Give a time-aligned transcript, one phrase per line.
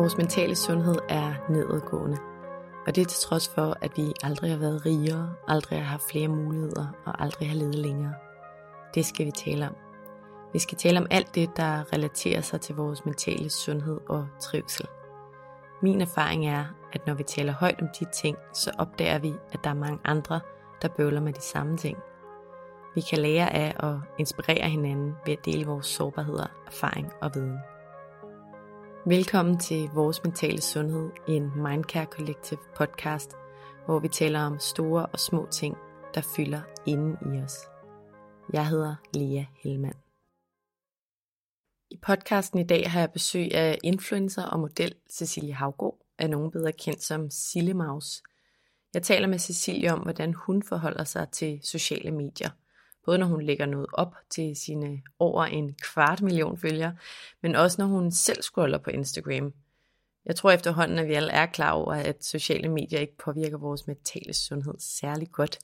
[0.00, 2.16] Vores mentale sundhed er nedadgående.
[2.86, 6.10] Og det er til trods for, at vi aldrig har været rigere, aldrig har haft
[6.10, 8.14] flere muligheder og aldrig har levet længere.
[8.94, 9.74] Det skal vi tale om.
[10.52, 14.86] Vi skal tale om alt det, der relaterer sig til vores mentale sundhed og trivsel.
[15.82, 19.64] Min erfaring er, at når vi taler højt om de ting, så opdager vi, at
[19.64, 20.40] der er mange andre,
[20.82, 21.98] der bøvler med de samme ting.
[22.94, 27.58] Vi kan lære af at inspirere hinanden ved at dele vores sårbarheder, erfaring og viden.
[29.06, 33.30] Velkommen til Vores Mentale Sundhed en Mindcare Collective podcast,
[33.84, 35.76] hvor vi taler om store og små ting,
[36.14, 37.56] der fylder inden i os.
[38.52, 39.96] Jeg hedder Lea Hellmann.
[41.90, 46.50] I podcasten i dag har jeg besøg af influencer og model Cecilie Havgård, af nogen
[46.50, 48.22] bedre kendt som Sille Maus.
[48.94, 52.50] Jeg taler med Cecilie om, hvordan hun forholder sig til sociale medier–
[53.04, 56.96] Både når hun lægger noget op til sine over en kvart million følgere,
[57.42, 59.52] men også når hun selv scroller på Instagram.
[60.26, 63.86] Jeg tror efterhånden, at vi alle er klar over, at sociale medier ikke påvirker vores
[63.86, 65.58] mentale sundhed særlig godt.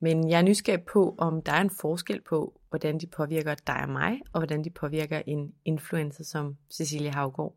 [0.00, 3.80] Men jeg er nysgerrig på, om der er en forskel på, hvordan de påvirker dig
[3.82, 7.56] og mig, og hvordan de påvirker en influencer som Cecilie Havgård.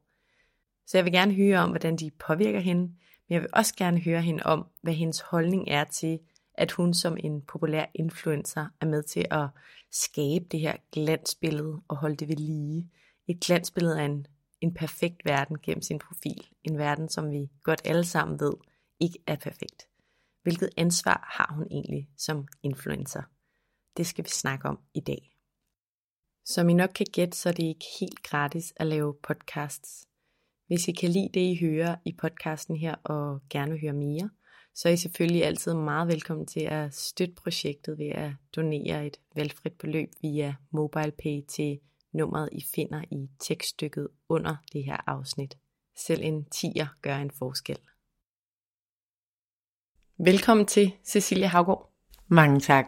[0.88, 4.00] Så jeg vil gerne høre om, hvordan de påvirker hende, men jeg vil også gerne
[4.00, 6.20] høre hende om, hvad hendes holdning er til,
[6.56, 9.48] at hun som en populær influencer er med til at
[9.92, 12.92] skabe det her glansbillede og holde det ved lige.
[13.28, 14.28] Et glansbillede af en,
[14.62, 16.48] en perfekt verden gennem sin profil.
[16.64, 18.54] En verden, som vi godt alle sammen ved,
[19.00, 19.88] ikke er perfekt.
[20.44, 23.22] Hvilket ansvar har hun egentlig som influencer?
[23.98, 25.30] Det skal vi snakke om i dag.
[26.46, 30.08] Som I nok kan gætte, så er det ikke helt gratis at lave podcasts.
[30.68, 34.30] Hvis I kan lide det, I hører i podcasten her og gerne vil høre mere–
[34.76, 39.18] så er I selvfølgelig altid meget velkommen til at støtte projektet ved at donere et
[39.36, 41.80] valgfrit beløb via MobilePay til
[42.14, 45.58] nummeret I finder i tekststykket under det her afsnit.
[45.96, 47.78] Selv en tiger gør en forskel.
[50.18, 51.92] Velkommen til Cecilia Havgård.
[52.28, 52.86] Mange tak.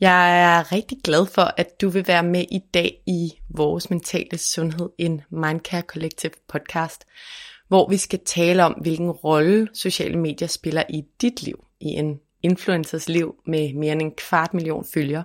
[0.00, 4.38] Jeg er rigtig glad for, at du vil være med i dag i vores mentale
[4.38, 7.06] sundhed, en Mindcare Collective podcast,
[7.70, 12.20] hvor vi skal tale om, hvilken rolle sociale medier spiller i dit liv, i en
[12.42, 15.24] influencers liv med mere end en kvart million følgere.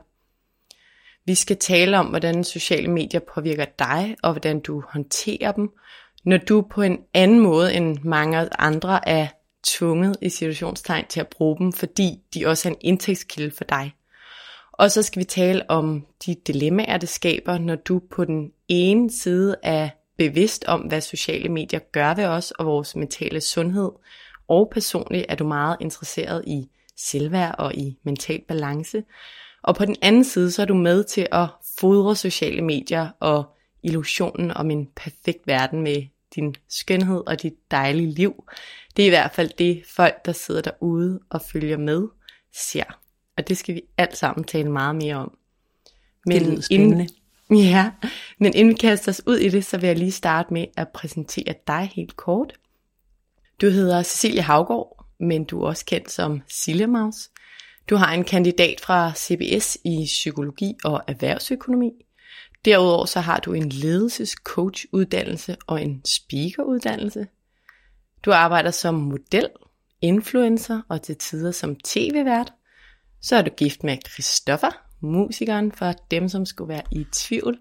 [1.25, 5.69] Vi skal tale om, hvordan sociale medier påvirker dig, og hvordan du håndterer dem,
[6.25, 9.28] når du på en anden måde end mange andre er
[9.63, 13.94] tvunget i situationstegn til at bruge dem, fordi de også er en indtægtskilde for dig.
[14.72, 19.11] Og så skal vi tale om de dilemmaer, det skaber, når du på den ene
[19.11, 23.92] side af bevidst om, hvad sociale medier gør ved os og vores mentale sundhed,
[24.48, 29.03] og personligt er du meget interesseret i selvværd og i mental balance.
[29.64, 31.48] Og på den anden side, så er du med til at
[31.80, 33.44] fodre sociale medier og
[33.84, 36.03] illusionen om en perfekt verden med
[36.36, 38.44] din skønhed og dit dejlige liv.
[38.97, 42.08] Det er i hvert fald det, folk, der sidder derude og følger med,
[42.53, 43.00] ser.
[43.38, 45.38] Og det skal vi alt sammen tale meget mere om.
[46.26, 47.03] Men det lyder spændende.
[47.03, 47.16] Inden,
[47.51, 47.91] Ja,
[48.39, 50.89] men inden vi kaster os ud i det, så vil jeg lige starte med at
[50.89, 52.53] præsentere dig helt kort.
[53.61, 57.29] Du hedder Cecilie Havgård, men du er også kendt som Sillemaus.
[57.89, 61.91] Du har en kandidat fra CBS i psykologi og erhvervsøkonomi.
[62.66, 67.28] Derudover så har du en ledelsescoachuddannelse og en speakeruddannelse.
[68.25, 69.50] Du arbejder som model,
[70.02, 72.53] influencer og til tider som tv-vært.
[73.22, 77.57] Så er du gift med Christoffer, musikeren for dem, som skulle være i tvivl.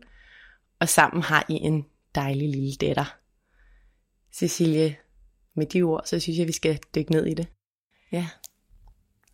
[0.80, 3.16] Og sammen har I en dejlig lille datter.
[4.32, 4.96] Cecilie,
[5.56, 7.46] med de ord, så synes jeg, vi skal dykke ned i det.
[8.12, 8.26] Ja,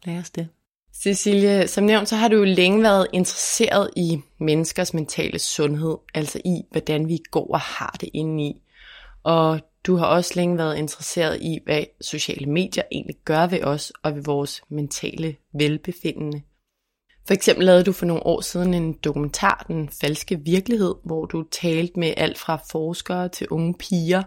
[0.05, 0.49] lad os det.
[0.95, 6.41] Cecilie, som nævnt, så har du jo længe været interesseret i menneskers mentale sundhed, altså
[6.45, 8.63] i, hvordan vi går og har det indeni.
[9.23, 13.93] Og du har også længe været interesseret i, hvad sociale medier egentlig gør ved os
[14.03, 16.43] og ved vores mentale velbefindende.
[17.27, 21.45] For eksempel lavede du for nogle år siden en dokumentar, Den falske virkelighed, hvor du
[21.51, 24.23] talte med alt fra forskere til unge piger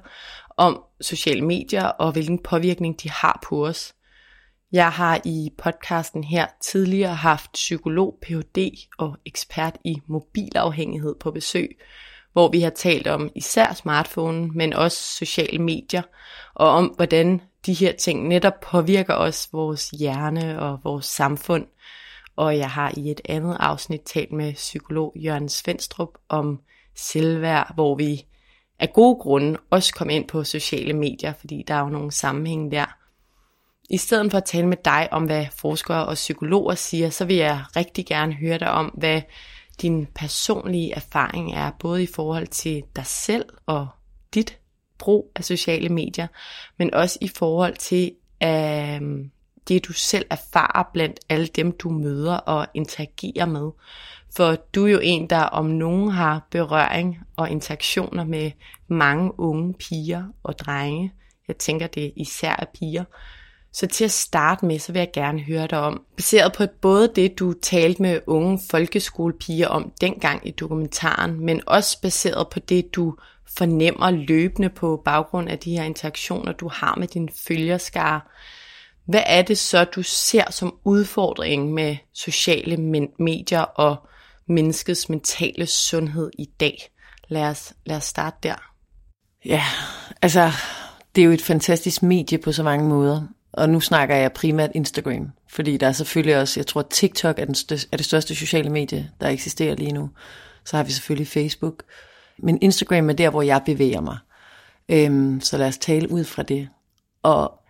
[0.57, 3.93] om sociale medier og hvilken påvirkning de har på os.
[4.71, 8.71] Jeg har i podcasten her tidligere haft psykolog, Ph.D.
[8.97, 11.77] og ekspert i mobilafhængighed på besøg,
[12.33, 16.01] hvor vi har talt om især smartphone, men også sociale medier,
[16.53, 21.65] og om hvordan de her ting netop påvirker os, vores hjerne og vores samfund.
[22.35, 26.59] Og jeg har i et andet afsnit talt med psykolog Jørgen Svendstrup om
[26.95, 28.25] selvværd, hvor vi
[28.79, 32.71] af gode grunde også kom ind på sociale medier, fordi der er jo nogle sammenhænge
[32.71, 32.85] der.
[33.89, 37.35] I stedet for at tale med dig om, hvad forskere og psykologer siger, så vil
[37.35, 39.21] jeg rigtig gerne høre dig om, hvad
[39.81, 43.87] din personlige erfaring er, både i forhold til dig selv og
[44.33, 44.59] dit
[44.97, 46.27] brug af sociale medier,
[46.77, 48.11] men også i forhold til
[48.43, 49.01] øh,
[49.67, 53.71] det, du selv erfarer blandt alle dem, du møder og interagerer med.
[54.35, 58.51] For du er jo en, der om nogen har berøring og interaktioner med
[58.87, 61.13] mange unge piger og drenge.
[61.47, 63.03] Jeg tænker, det er især af piger.
[63.73, 67.11] Så til at starte med, så vil jeg gerne høre dig om, baseret på både
[67.15, 72.95] det, du talte med unge folkeskolepiger om dengang i dokumentaren, men også baseret på det,
[72.95, 73.15] du
[73.57, 78.21] fornemmer løbende på baggrund af de her interaktioner, du har med din følgerskare.
[79.05, 82.77] Hvad er det så, du ser som udfordring med sociale
[83.19, 84.07] medier og
[84.47, 86.89] menneskets mentale sundhed i dag?
[87.27, 88.55] Lad os, lad os starte der.
[89.45, 89.63] Ja,
[90.21, 90.51] altså,
[91.15, 93.21] det er jo et fantastisk medie på så mange måder.
[93.53, 97.45] Og nu snakker jeg primært Instagram, fordi der er selvfølgelig også, jeg tror TikTok er,
[97.45, 100.09] den største, er det største sociale medie, der eksisterer lige nu.
[100.65, 101.83] Så har vi selvfølgelig Facebook.
[102.37, 104.17] Men Instagram er der, hvor jeg bevæger mig.
[104.89, 106.69] Øhm, så lad os tale ud fra det.
[107.23, 107.62] Og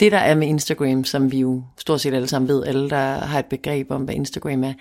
[0.00, 3.18] det der er med Instagram, som vi jo stort set alle sammen ved, alle der
[3.18, 4.72] har et begreb om, hvad Instagram er,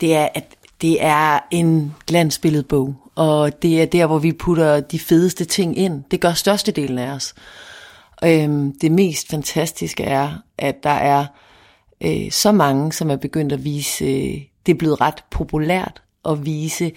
[0.00, 0.44] det er, at
[0.80, 6.04] det er en glansbilledbog, og det er der, hvor vi putter de fedeste ting ind.
[6.10, 7.34] Det gør størstedelen af os.
[8.24, 11.26] Øhm, det mest fantastiske er, at der er
[12.00, 16.46] øh, så mange, som er begyndt at vise, øh, det er blevet ret populært at
[16.46, 16.92] vise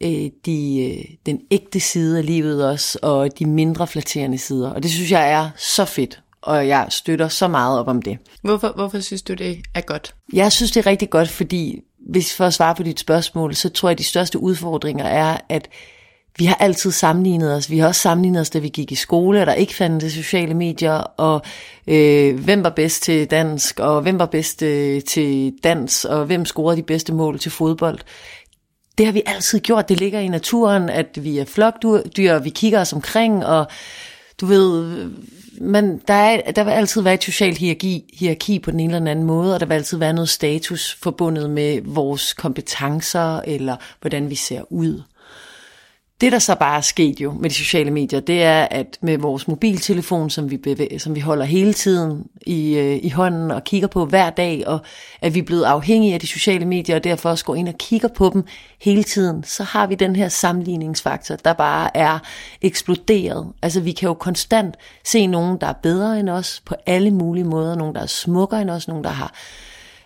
[0.00, 4.70] øh, de, øh, den ægte side af livet også, og de mindre flatterende sider.
[4.70, 8.18] Og det synes jeg er så fedt, og jeg støtter så meget op om det.
[8.42, 10.14] Hvorfor, hvorfor synes du, det er godt?
[10.32, 11.80] Jeg synes, det er rigtig godt, fordi
[12.10, 15.36] hvis for at svare på dit spørgsmål, så tror jeg, at de største udfordringer er,
[15.48, 15.68] at
[16.38, 17.70] vi har altid sammenlignet os.
[17.70, 20.54] Vi har også sammenlignet os, da vi gik i skole, og der ikke fandt sociale
[20.54, 21.42] medier, og
[21.86, 26.44] øh, hvem var bedst til dansk, og hvem var bedst øh, til dans, og hvem
[26.44, 27.98] scorede de bedste mål til fodbold.
[28.98, 29.88] Det har vi altid gjort.
[29.88, 33.66] Det ligger i naturen, at vi er flokdyr, og vi kigger os omkring, og
[34.40, 35.10] du ved,
[35.60, 38.98] men der, er, der vil altid være et socialt hierarki, hierarki på den ene eller
[38.98, 43.76] den anden måde, og der vil altid være noget status forbundet med vores kompetencer, eller
[44.00, 45.02] hvordan vi ser ud.
[46.22, 49.18] Det, der så bare er sket jo med de sociale medier, det er, at med
[49.18, 53.64] vores mobiltelefon, som vi, bevæger, som vi holder hele tiden i, øh, i hånden og
[53.64, 54.80] kigger på hver dag, og
[55.20, 57.74] at vi er blevet afhængige af de sociale medier, og derfor også går ind og
[57.78, 58.44] kigger på dem
[58.80, 62.18] hele tiden, så har vi den her sammenligningsfaktor, der bare er
[62.62, 63.52] eksploderet.
[63.62, 64.74] Altså vi kan jo konstant
[65.04, 68.62] se nogen, der er bedre end os på alle mulige måder, nogen, der er smukkere
[68.62, 69.34] end os, nogen, der har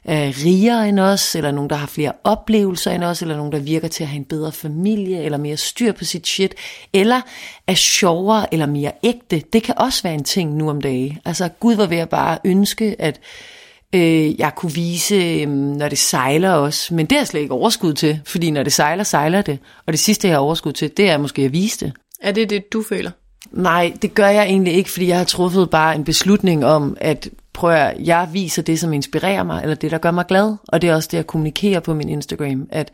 [0.08, 3.58] øh, rigere end os, eller nogen, der har flere oplevelser end os, eller nogen, der
[3.58, 6.54] virker til at have en bedre familie, eller mere styr på sit shit,
[6.92, 7.20] eller
[7.66, 9.42] er sjovere eller mere ægte.
[9.52, 11.18] Det kan også være en ting nu om dagen.
[11.24, 13.20] Altså Gud var ved at bare ønske, at
[13.94, 17.54] øh, jeg kunne vise, øh, når det sejler også, men det er jeg slet ikke
[17.54, 19.58] overskud til, fordi når det sejler, sejler det.
[19.86, 21.92] Og det sidste, jeg har overskud til, det er måske at vise det.
[22.20, 23.10] Er det det, du føler?
[23.52, 27.28] Nej, det gør jeg egentlig ikke, fordi jeg har truffet bare en beslutning om, at
[27.56, 30.82] prøv at, jeg viser det, som inspirerer mig, eller det, der gør mig glad, og
[30.82, 32.92] det er også det, jeg kommunikerer på min Instagram, at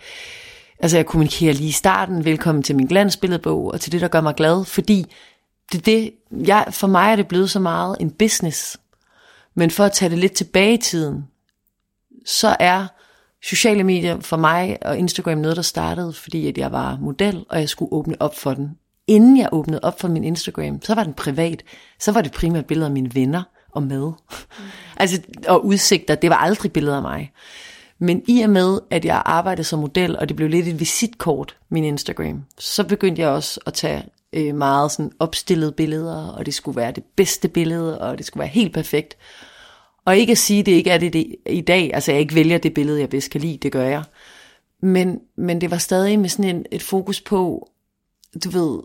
[0.79, 4.21] altså jeg kommunikerer lige i starten, velkommen til min glansbilledbog, og til det, der gør
[4.21, 5.07] mig glad, fordi
[5.73, 8.77] det, det, jeg, for mig er det blevet så meget en business,
[9.55, 11.25] men for at tage det lidt tilbage i tiden,
[12.27, 12.87] så er
[13.45, 17.61] sociale medier for mig og Instagram noget, der startede, fordi at jeg var model, og
[17.61, 18.71] jeg skulle åbne op for den.
[19.07, 21.63] Inden jeg åbnede op for min Instagram, så var den privat.
[22.01, 23.43] Så var det primært billeder af mine venner
[23.73, 24.07] og mad.
[24.07, 24.65] Mm.
[24.97, 27.33] altså, og udsigter, det var aldrig billeder af mig.
[27.99, 31.57] Men i og med, at jeg arbejdede som model, og det blev lidt et visitkort,
[31.69, 36.55] min Instagram, så begyndte jeg også at tage øh, meget sådan opstillede billeder, og det
[36.55, 39.17] skulle være det bedste billede, og det skulle være helt perfekt.
[40.05, 42.35] Og ikke at sige, at det ikke er det, det i dag, altså jeg ikke
[42.35, 44.05] vælger det billede, jeg bedst kan lide, det gør jeg.
[44.83, 47.71] Men, men det var stadig med sådan en, et fokus på,
[48.45, 48.81] du ved,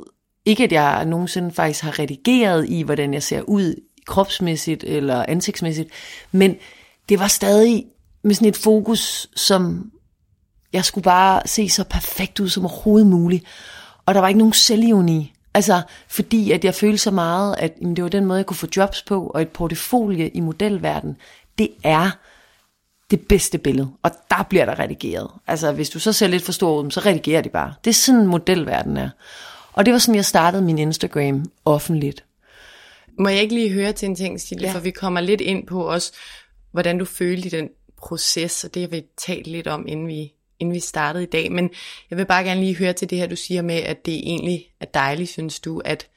[0.46, 3.76] ikke at jeg nogensinde faktisk har redigeret i, hvordan jeg ser ud
[4.08, 5.90] kropsmæssigt eller ansigtsmæssigt,
[6.32, 6.56] men
[7.10, 7.86] det var stadig
[8.24, 9.92] med sådan et fokus, som
[10.74, 13.46] jeg skulle bare se så perfekt ud som overhovedet muligt.
[14.06, 15.34] Og der var ikke nogen selvironi.
[15.54, 18.58] Altså, fordi at jeg følte så meget, at jamen, det var den måde, jeg kunne
[18.58, 21.18] få jobs på, og et portefølje i modelverden,
[21.58, 22.10] det er
[23.12, 25.32] det bedste billede, og der bliver der redigeret.
[25.48, 27.74] Altså, hvis du så ser lidt for stor ud, så redigerer de bare.
[27.84, 29.10] Det er sådan modelverden er.
[29.74, 32.24] Og det var sådan, jeg startede min Instagram offentligt.
[33.20, 34.74] Må jeg ikke lige høre til en ting, Stille, ja.
[34.74, 36.14] for vi kommer lidt ind på også,
[36.72, 40.34] hvordan du følte i den proces, og det har vi talt lidt om, inden vi,
[40.60, 41.52] inden vi startede i dag.
[41.52, 41.70] Men
[42.10, 44.66] jeg vil bare gerne lige høre til det her, du siger med, at det egentlig
[44.80, 46.08] er dejligt, synes du, at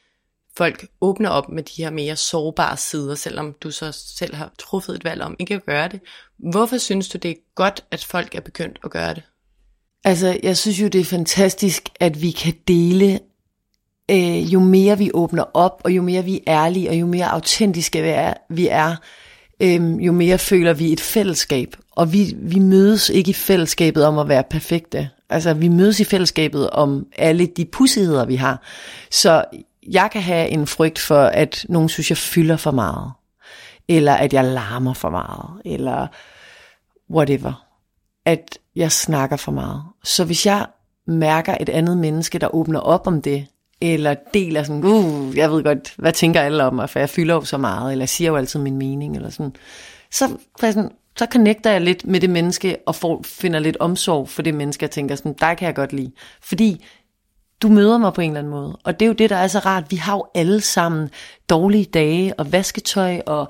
[0.57, 4.95] folk åbner op med de her mere sårbare sider, selvom du så selv har truffet
[4.95, 6.01] et valg om ikke at gøre det.
[6.39, 9.23] Hvorfor synes du, det er godt, at folk er begyndt at gøre det?
[10.05, 13.21] Altså, jeg synes jo, det er fantastisk, at vi kan dele,
[14.11, 17.27] øh, jo mere vi åbner op, og jo mere vi er ærlige, og jo mere
[17.27, 18.97] autentiske vi er, vi er
[19.61, 21.77] øh, jo mere føler vi et fællesskab.
[21.91, 25.11] Og vi, vi mødes ikke i fællesskabet om at være perfekte.
[25.31, 28.63] Altså, vi mødes i fællesskabet om alle de pussigheder, vi har.
[29.11, 29.45] Så
[29.89, 33.13] jeg kan have en frygt for, at nogen synes, jeg fylder for meget.
[33.89, 35.63] Eller at jeg larmer for meget.
[35.65, 36.07] Eller
[37.11, 37.67] whatever.
[38.25, 39.83] At jeg snakker for meget.
[40.05, 40.67] Så hvis jeg
[41.07, 43.47] mærker et andet menneske, der åbner op om det,
[43.81, 47.35] eller deler sådan, uh, jeg ved godt, hvad tænker alle om mig, for jeg fylder
[47.35, 49.53] jo så meget, eller jeg siger jo altid min mening, eller sådan.
[50.11, 50.29] Så,
[50.61, 54.55] sådan, så connecter jeg lidt med det menneske, og får, finder lidt omsorg for det
[54.55, 56.13] menneske, jeg tænker sådan, der kan jeg godt lide.
[56.43, 56.85] Fordi
[57.63, 58.79] du møder mig på en eller anden måde.
[58.85, 59.85] Og det er jo det, der er så rart.
[59.91, 61.11] Vi har jo alle sammen
[61.51, 63.49] dårlige dage, og vasketøj, og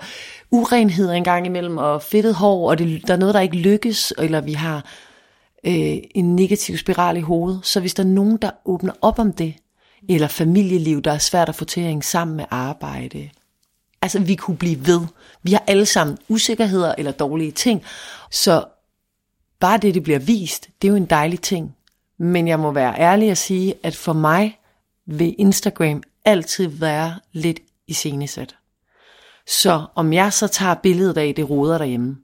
[0.50, 4.12] urenheder en gang imellem, og fedtet hår, og det, der er noget, der ikke lykkes,
[4.18, 4.84] eller vi har
[5.66, 7.60] øh, en negativ spiral i hovedet.
[7.62, 9.54] Så hvis der er nogen, der åbner op om det,
[10.08, 13.30] eller familieliv, der er svært at få til at hænge sammen med arbejde.
[14.02, 15.00] Altså, vi kunne blive ved.
[15.42, 17.82] Vi har alle sammen usikkerheder eller dårlige ting.
[18.30, 18.64] Så
[19.60, 21.76] bare det, det bliver vist, det er jo en dejlig ting.
[22.18, 24.58] Men jeg må være ærlig at sige, at for mig
[25.06, 28.56] vil Instagram altid være lidt i scenesæt.
[29.46, 32.16] Så om jeg så tager billedet af, det roder derhjemme,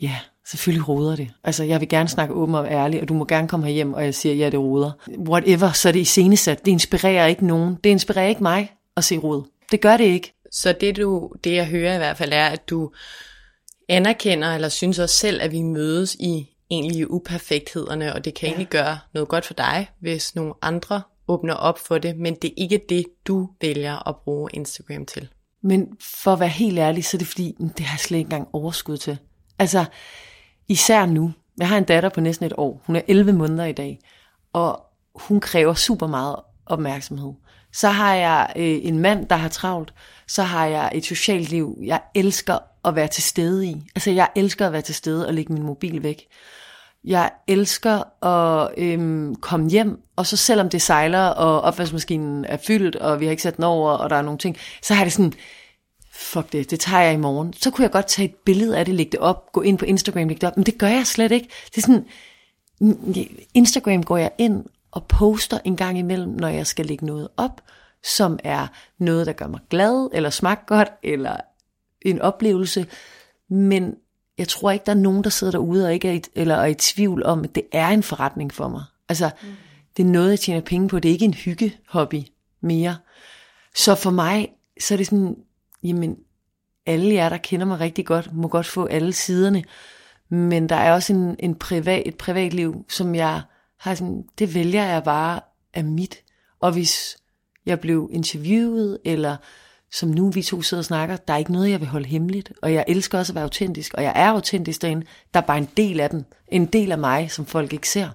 [0.00, 1.28] ja, selvfølgelig roder det.
[1.44, 4.04] Altså, jeg vil gerne snakke åben og ærligt, og du må gerne komme hjem, og
[4.04, 4.90] jeg siger, ja, det roder.
[5.18, 6.64] Whatever, så er det i scenesæt.
[6.64, 7.76] Det inspirerer ikke nogen.
[7.84, 9.42] Det inspirerer ikke mig at se rod.
[9.70, 10.32] Det gør det ikke.
[10.52, 12.92] Så det, du, det jeg hører i hvert fald er, at du
[13.88, 18.52] anerkender, eller synes også selv, at vi mødes i egentlige uperfekthederne, og det kan ja.
[18.52, 22.48] egentlig gøre noget godt for dig, hvis nogle andre åbner op for det, men det
[22.50, 25.28] er ikke det, du vælger at bruge Instagram til.
[25.62, 28.26] Men for at være helt ærlig, så er det fordi, det har jeg slet ikke
[28.26, 29.18] engang overskud til.
[29.58, 29.84] Altså,
[30.68, 31.32] især nu.
[31.58, 32.82] Jeg har en datter på næsten et år.
[32.86, 33.98] Hun er 11 måneder i dag,
[34.52, 34.82] og
[35.14, 37.32] hun kræver super meget opmærksomhed.
[37.72, 39.94] Så har jeg øh, en mand, der har travlt.
[40.28, 43.82] Så har jeg et socialt liv, jeg elsker at være til stede i.
[43.94, 46.26] Altså, jeg elsker at være til stede og lægge min mobil væk.
[47.04, 52.96] Jeg elsker at øhm, komme hjem, og så selvom det sejler, og opvaskemaskinen er fyldt,
[52.96, 55.12] og vi har ikke sat den over, og der er nogle ting, så har det
[55.12, 55.32] sådan,
[56.16, 57.52] fuck det, det tager jeg i morgen.
[57.52, 59.84] Så kunne jeg godt tage et billede af det, lægge det op, gå ind på
[59.84, 61.48] Instagram, lægge det op, men det gør jeg slet ikke.
[61.74, 62.06] Det er sådan,
[63.54, 67.60] Instagram går jeg ind og poster en gang imellem, når jeg skal lægge noget op,
[68.04, 68.66] som er
[68.98, 71.36] noget, der gør mig glad, eller smager godt, eller
[72.02, 72.86] en oplevelse.
[73.48, 73.94] Men
[74.38, 76.66] jeg tror ikke, der er nogen, der sidder derude og ikke er i, eller er
[76.66, 78.82] i tvivl om, at det er en forretning for mig.
[79.08, 79.48] Altså, mm.
[79.96, 80.98] det er noget, jeg tjener penge på.
[80.98, 82.22] Det er ikke en hyggehobby
[82.60, 82.96] mere.
[83.74, 84.48] Så for mig,
[84.80, 85.36] så er det sådan,
[85.86, 86.16] jamen,
[86.86, 89.64] alle jer, der kender mig rigtig godt, må godt få alle siderne.
[90.28, 93.42] Men der er også en, en privat, et privatliv, som jeg
[93.78, 95.40] har sådan, det vælger jeg bare
[95.74, 96.22] af mit.
[96.60, 97.16] Og hvis
[97.66, 99.36] jeg blev interviewet, eller
[99.92, 102.52] som nu vi to sidder og snakker, der er ikke noget, jeg vil holde hemmeligt.
[102.62, 105.06] Og jeg elsker også at være autentisk, og jeg er autentisk derinde.
[105.34, 106.26] Der er bare en del af den.
[106.48, 108.08] En del af mig, som folk ikke ser.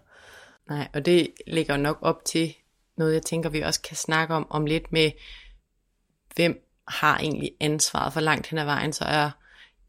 [0.69, 2.53] Nej, og det ligger nok op til
[2.97, 5.11] noget, jeg tænker, vi også kan snakke om, om lidt med,
[6.35, 9.29] hvem har egentlig ansvaret for langt hen ad vejen, så er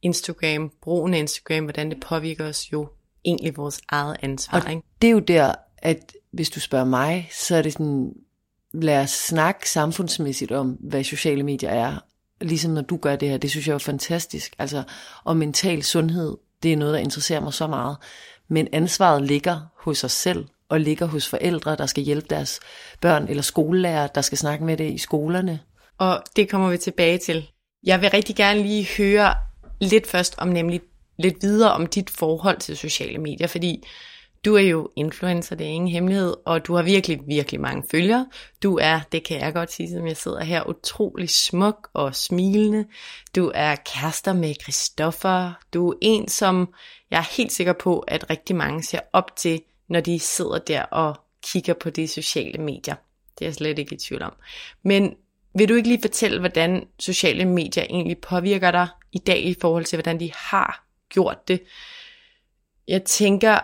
[0.03, 2.89] Instagram, brugen af Instagram, hvordan det påvirker os jo
[3.25, 4.61] egentlig vores eget ansvar.
[4.61, 4.83] Og ikke?
[5.03, 8.13] det er jo der, at hvis du spørger mig, så er det sådan,
[8.73, 11.99] lad os snakke samfundsmæssigt om, hvad sociale medier er.
[12.41, 14.55] Ligesom når du gør det her, det synes jeg er fantastisk.
[14.59, 14.83] Altså,
[15.25, 17.97] og mental sundhed, det er noget, der interesserer mig så meget.
[18.49, 22.61] Men ansvaret ligger hos os selv, og ligger hos forældre, der skal hjælpe deres
[23.01, 25.61] børn, eller skolelærer, der skal snakke med det i skolerne.
[25.99, 27.49] Og det kommer vi tilbage til.
[27.85, 29.35] Jeg vil rigtig gerne lige høre
[29.81, 30.81] lidt først om nemlig
[31.19, 33.85] lidt videre om dit forhold til sociale medier, fordi
[34.45, 38.27] du er jo influencer, det er ingen hemmelighed, og du har virkelig, virkelig mange følgere.
[38.63, 42.87] Du er, det kan jeg godt sige, som jeg sidder her, utrolig smuk og smilende.
[43.37, 45.53] Du er kærester med Christoffer.
[45.75, 46.75] Du er en, som
[47.11, 50.83] jeg er helt sikker på, at rigtig mange ser op til, når de sidder der
[50.83, 52.95] og kigger på de sociale medier.
[53.39, 54.33] Det er jeg slet ikke i tvivl om.
[54.83, 55.15] Men
[55.55, 59.85] vil du ikke lige fortælle, hvordan sociale medier egentlig påvirker dig i dag i forhold
[59.85, 61.63] til, hvordan de har gjort det?
[62.89, 63.59] Jeg tænker,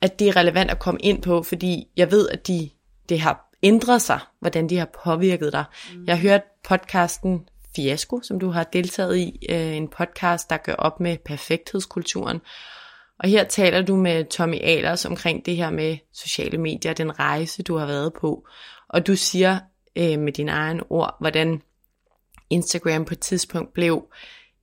[0.00, 2.70] at det er relevant at komme ind på, fordi jeg ved, at de,
[3.08, 5.64] det har ændret sig, hvordan de har påvirket dig.
[5.94, 6.04] Mm.
[6.06, 10.74] Jeg har hørt podcasten Fiasko, som du har deltaget i, øh, en podcast, der gør
[10.74, 12.40] op med perfekthedskulturen.
[13.18, 17.62] Og her taler du med Tommy Ahlers omkring det her med sociale medier, den rejse,
[17.62, 18.48] du har været på.
[18.88, 19.58] Og du siger
[19.96, 21.62] øh, med dine egne ord, hvordan
[22.50, 24.08] Instagram på et tidspunkt blev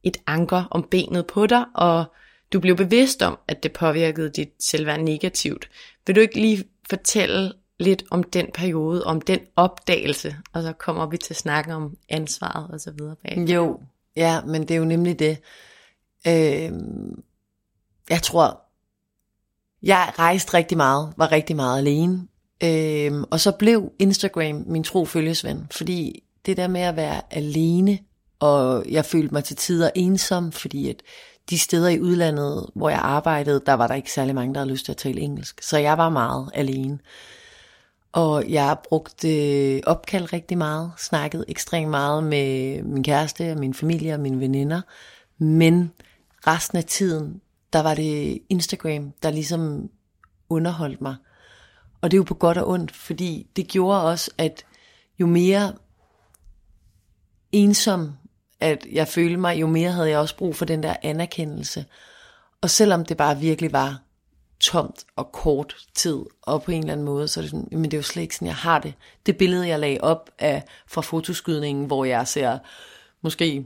[0.04, 2.06] et anker om benet på dig, og
[2.54, 5.70] du blev bevidst om, at det påvirkede dit selvværd negativt.
[6.08, 11.06] Vil du ikke lige fortælle lidt om den periode, om den opdagelse, og så kommer
[11.06, 13.38] vi til at snakke om ansvaret og så videre bag.
[13.50, 13.80] Jo,
[14.16, 15.38] ja, men det er jo nemlig det.
[16.28, 16.72] Øh,
[18.10, 18.62] jeg tror,
[19.84, 22.28] jeg rejste rigtig meget, var rigtig meget alene,
[22.63, 28.00] øh, og så blev Instagram min tro følgesven, fordi det der med at være alene,
[28.39, 31.01] og jeg følte mig til tider ensom, fordi at
[31.50, 34.72] de steder i udlandet, hvor jeg arbejdede, der var der ikke særlig mange, der havde
[34.72, 35.62] lyst til at tale engelsk.
[35.62, 37.00] Så jeg var meget alene.
[38.12, 39.27] Og jeg brugte
[39.75, 44.39] øh, opkald rigtig meget, snakkede ekstremt meget med min kæreste og min familie og mine
[44.39, 44.82] veninder.
[45.38, 45.91] Men
[46.48, 47.41] resten af tiden,
[47.74, 49.89] der var det Instagram, der ligesom
[50.50, 51.15] underholdt mig.
[52.03, 54.65] Og det er jo på godt og ondt, fordi det gjorde også, at
[55.19, 55.74] jo mere
[57.51, 58.13] ensom
[58.60, 61.86] at jeg følte mig, jo mere havde jeg også brug for den der anerkendelse.
[62.62, 64.01] Og selvom det bare virkelig var
[64.60, 67.83] tomt og kort tid, og på en eller anden måde, så er det sådan, men
[67.83, 68.93] det er jo slet ikke sådan, jeg har det.
[69.25, 72.57] Det billede, jeg lagde op af, fra fotoskydningen, hvor jeg ser
[73.22, 73.65] måske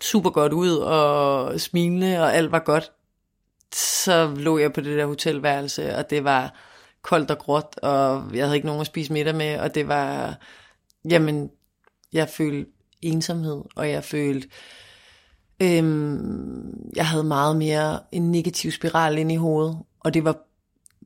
[0.00, 2.92] super godt ud, og smilende, og alt var godt,
[3.74, 6.54] så lå jeg på det der hotelværelse, og det var
[7.02, 10.38] koldt og gråt, og jeg havde ikke nogen at spise middag med, og det var,
[11.10, 11.50] jamen,
[12.12, 12.70] jeg følte
[13.02, 14.48] ensomhed, og jeg følte,
[15.62, 20.36] øhm, jeg havde meget mere en negativ spiral ind i hovedet, og det var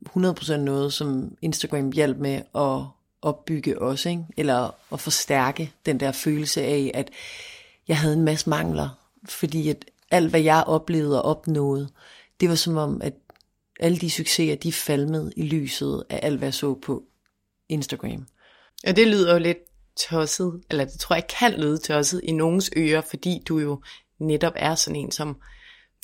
[0.08, 2.84] 100% noget, som Instagram hjalp med at
[3.22, 4.24] opbygge også, ikke?
[4.36, 7.10] eller at forstærke den der følelse af, at
[7.88, 8.88] jeg havde en masse mangler,
[9.24, 11.88] fordi at alt, hvad jeg oplevede og opnåede,
[12.40, 13.14] det var som om, at
[13.80, 17.02] alle de succeser, de falmede i lyset af alt, hvad jeg så på
[17.68, 18.26] Instagram.
[18.86, 19.58] Ja, det lyder jo lidt
[19.96, 23.82] tosset, eller det tror jeg kan lyde tosset i nogens ører, fordi du jo
[24.18, 25.36] netop er sådan en, som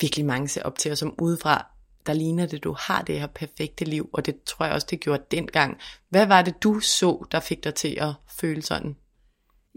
[0.01, 1.67] virkelig mange ser op til, og som udefra,
[2.07, 5.01] der ligner det, du har det her perfekte liv, og det tror jeg også, det
[5.01, 5.79] gjorde dengang.
[6.09, 8.97] Hvad var det, du så, der fik dig til at føle sådan?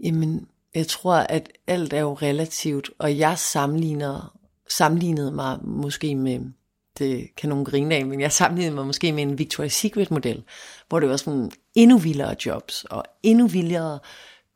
[0.04, 6.40] Jamen, jeg tror, at alt er jo relativt, og jeg sammenligner, sammenlignede mig måske med,
[6.98, 10.42] det kan nogen grine af, men jeg sammenlignede mig måske med en Victoria's Secret model,
[10.88, 13.98] hvor det var sådan endnu vildere jobs, og endnu vildere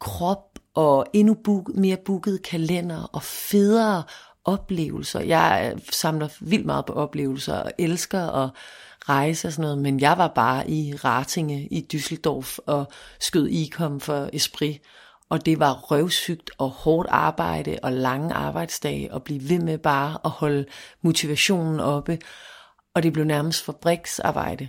[0.01, 4.03] krop, og endnu book, mere booket kalender, og federe
[4.45, 5.21] oplevelser.
[5.21, 8.51] Jeg øh, samler vildt meget på oplevelser, og elsker at
[9.09, 12.87] rejse og sådan noget, men jeg var bare i Ratinge i Düsseldorf, og
[13.21, 14.81] skød ikom for Esprit,
[15.31, 20.19] og det var røvsygt og hårdt arbejde og lange arbejdsdage og blive ved med bare
[20.25, 20.67] at holde
[21.03, 22.19] motivationen oppe.
[22.95, 24.69] Og det blev nærmest fabriksarbejde,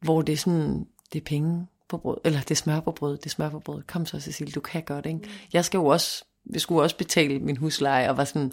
[0.00, 3.16] hvor det er sådan, det er penge på brød, eller det er smør på brød,
[3.16, 3.82] det er smør på brød.
[3.82, 5.18] Kom så Cecilie, du kan godt, ikke?
[5.18, 5.28] Mm.
[5.52, 8.52] Jeg skal jo også, jeg skulle også betale min husleje, og var sådan,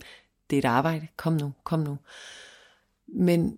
[0.49, 1.97] det er et arbejde, kom nu, kom nu.
[3.07, 3.57] Men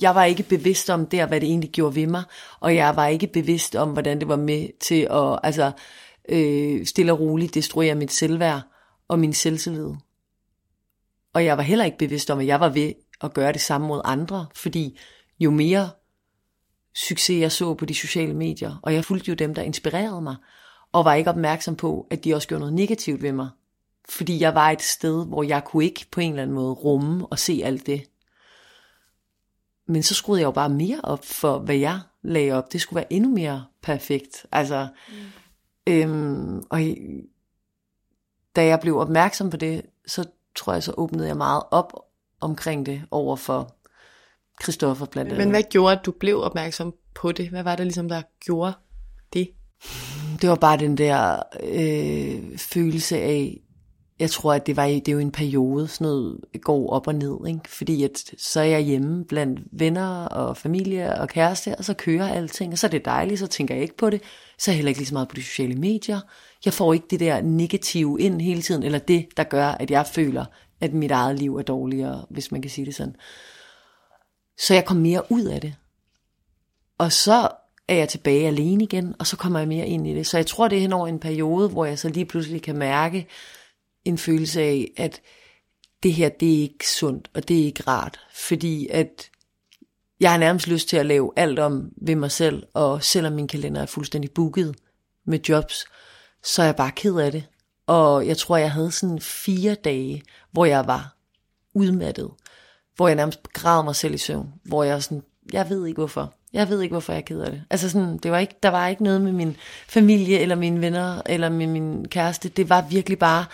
[0.00, 2.22] jeg var ikke bevidst om det, hvad det egentlig gjorde ved mig,
[2.60, 5.72] og jeg var ikke bevidst om, hvordan det var med til at, altså,
[6.28, 8.62] øh, stille og roligt destruere mit selvværd
[9.08, 9.90] og min selvtillid.
[11.32, 13.86] Og jeg var heller ikke bevidst om, at jeg var ved at gøre det samme
[13.86, 14.98] mod andre, fordi
[15.40, 15.90] jo mere
[16.94, 20.36] succes jeg så på de sociale medier, og jeg fulgte jo dem, der inspirerede mig,
[20.92, 23.48] og var ikke opmærksom på, at de også gjorde noget negativt ved mig.
[24.08, 27.26] Fordi jeg var et sted, hvor jeg kunne ikke på en eller anden måde rumme
[27.26, 28.02] og se alt det.
[29.86, 32.72] Men så skruede jeg jo bare mere op for, hvad jeg lagde op.
[32.72, 34.46] Det skulle være endnu mere perfekt.
[34.52, 35.14] Altså, mm.
[35.86, 36.80] Øhm, og
[38.56, 40.24] da jeg blev opmærksom på det, så
[40.56, 41.92] tror jeg, så åbnede jeg meget op
[42.40, 43.74] omkring det over for
[44.62, 45.46] Christoffer blandt andet.
[45.46, 47.48] Men hvad gjorde, at du blev opmærksom på det?
[47.48, 48.72] Hvad var det ligesom, der gjorde
[49.32, 49.50] det?
[50.40, 53.60] Det var bare den der øh, følelse af,
[54.18, 57.14] jeg tror, at det var det er jo en periode, sådan noget går op og
[57.14, 57.60] ned, ikke?
[57.66, 62.28] fordi at, så er jeg hjemme blandt venner og familie og kæreste, og så kører
[62.28, 64.22] alting, og så er det dejligt, så tænker jeg ikke på det,
[64.58, 66.20] så er jeg heller ikke lige så meget på de sociale medier,
[66.64, 70.06] jeg får ikke det der negative ind hele tiden, eller det, der gør, at jeg
[70.06, 70.44] føler,
[70.80, 73.16] at mit eget liv er dårligere, hvis man kan sige det sådan.
[74.58, 75.74] Så jeg kom mere ud af det.
[76.98, 77.48] Og så
[77.88, 80.26] er jeg tilbage alene igen, og så kommer jeg mere ind i det.
[80.26, 82.76] Så jeg tror, det er hen over en periode, hvor jeg så lige pludselig kan
[82.76, 83.26] mærke
[84.04, 85.20] en følelse af, at
[86.02, 88.20] det her, det er ikke sundt, og det er ikke rart.
[88.34, 89.30] Fordi at
[90.20, 93.48] jeg har nærmest lyst til at lave alt om ved mig selv, og selvom min
[93.48, 94.76] kalender er fuldstændig booket
[95.26, 95.84] med jobs,
[96.44, 97.44] så er jeg bare ked af det.
[97.86, 101.16] Og jeg tror, jeg havde sådan fire dage, hvor jeg var
[101.74, 102.30] udmattet,
[102.96, 106.34] hvor jeg nærmest græd mig selv i søvn, hvor jeg sådan, jeg ved ikke hvorfor.
[106.52, 107.62] Jeg ved ikke, hvorfor jeg er ked af det.
[107.70, 109.56] Altså sådan, det var ikke, der var ikke noget med min
[109.88, 112.48] familie, eller mine venner, eller med min kæreste.
[112.48, 113.44] Det var virkelig bare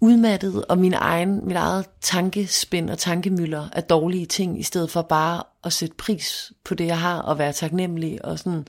[0.00, 5.02] udmattet, og min egen, mit eget tankespind og tankemøller af dårlige ting, i stedet for
[5.02, 8.24] bare at sætte pris på det, jeg har, og være taknemmelig.
[8.24, 8.66] Og sådan,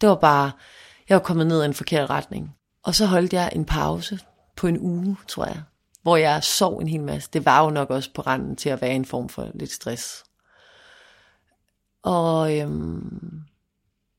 [0.00, 0.52] det var bare,
[1.08, 2.56] jeg var kommet ned i en forkert retning.
[2.82, 4.18] Og så holdt jeg en pause
[4.56, 5.62] på en uge, tror jeg,
[6.02, 7.30] hvor jeg sov en hel masse.
[7.32, 10.24] Det var jo nok også på randen til at være en form for lidt stress.
[12.02, 13.40] Og øhm,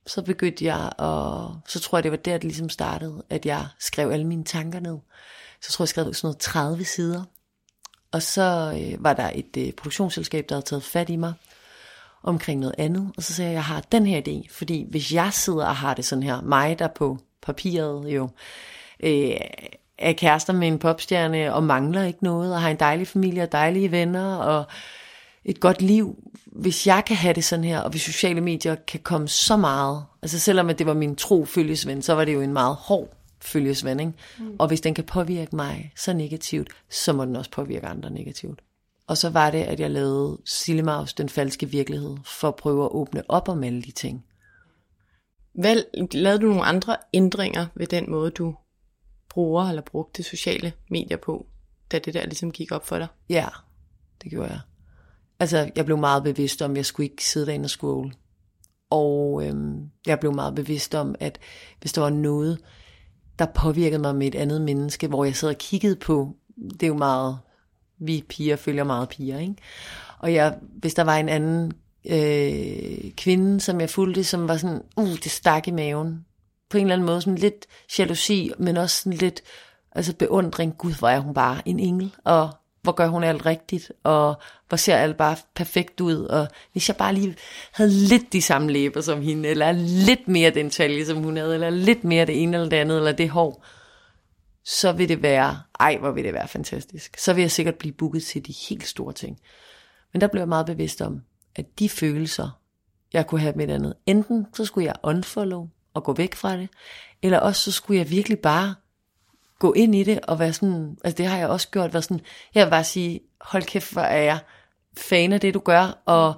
[0.08, 3.68] så begyndte jeg, og så tror jeg, det var der, det ligesom startede, at jeg
[3.80, 4.98] skrev alle mine tanker ned.
[5.62, 7.24] Så tror jeg, jeg skrev sådan noget 30 sider.
[8.12, 11.34] Og så øh, var der et øh, produktionsselskab, der havde taget fat i mig
[12.24, 13.12] omkring noget andet.
[13.18, 15.94] Og så sagde jeg, jeg har den her idé, fordi hvis jeg sidder og har
[15.94, 18.30] det sådan her, mig der på papiret jo,
[19.00, 19.38] øh,
[19.98, 23.52] er kærester med en popstjerne og mangler ikke noget, og har en dejlig familie og
[23.52, 24.66] dejlige venner, og
[25.46, 26.16] et godt liv,
[26.46, 30.06] hvis jeg kan have det sådan her, og hvis sociale medier kan komme så meget,
[30.22, 33.18] altså selvom at det var min tro følgesven, så var det jo en meget hård
[33.48, 34.14] følgesven, ikke?
[34.40, 34.56] Mm.
[34.60, 38.62] og hvis den kan påvirke mig så negativt, så må den også påvirke andre negativt.
[39.08, 42.92] Og så var det, at jeg lavede Sillemaus, den falske virkelighed, for at prøve at
[42.92, 44.26] åbne op om alle de ting.
[45.54, 45.76] Hvad,
[46.12, 48.56] lavede du nogle andre ændringer ved den måde, du
[49.30, 51.46] bruger eller brugte sociale medier på,
[51.92, 53.08] da det der ligesom gik op for dig?
[53.30, 53.48] Ja,
[54.24, 54.60] det gjorde jeg.
[55.40, 58.12] Altså, jeg blev meget bevidst om, at jeg skulle ikke sidde derinde og scrolle.
[58.90, 61.40] Og øhm, jeg blev meget bevidst om, at
[61.80, 62.60] hvis der var noget,
[63.40, 66.36] der påvirkede mig med et andet menneske, hvor jeg sad og kiggede på,
[66.72, 67.38] det er jo meget,
[67.98, 69.56] vi piger følger meget piger, ikke?
[70.20, 71.74] Og jeg, hvis der var en anden
[72.10, 76.26] øh, kvinde, som jeg fulgte, som var sådan, uh, det stak i maven.
[76.70, 77.66] På en eller anden måde, sådan lidt
[78.00, 79.42] jalousi, men også sådan lidt
[79.92, 80.78] altså beundring.
[80.78, 82.50] Gud, hvor er hun bare en engel, og
[82.86, 84.36] hvor gør hun alt rigtigt, og
[84.68, 87.36] hvor ser alt bare perfekt ud, og hvis jeg bare lige
[87.72, 89.72] havde lidt de samme læber som hende, eller
[90.06, 92.98] lidt mere den talje, som hun havde, eller lidt mere det ene eller det andet,
[92.98, 93.66] eller det hår,
[94.64, 97.18] så vil det være, ej, hvor vil det være fantastisk.
[97.18, 99.40] Så vil jeg sikkert blive booket til de helt store ting.
[100.14, 101.22] Men der blev jeg meget bevidst om,
[101.56, 102.60] at de følelser,
[103.14, 106.58] jeg kunne have med et andet, enten så skulle jeg unfollow og gå væk fra
[106.58, 106.70] det,
[107.22, 108.76] eller også så skulle jeg virkelig bare
[109.60, 112.22] gå ind i det og være sådan, altså det har jeg også gjort, være sådan,
[112.56, 114.40] jeg vil bare sige, hold kæft, hvor er jeg
[114.98, 116.34] fan af det, du gør, og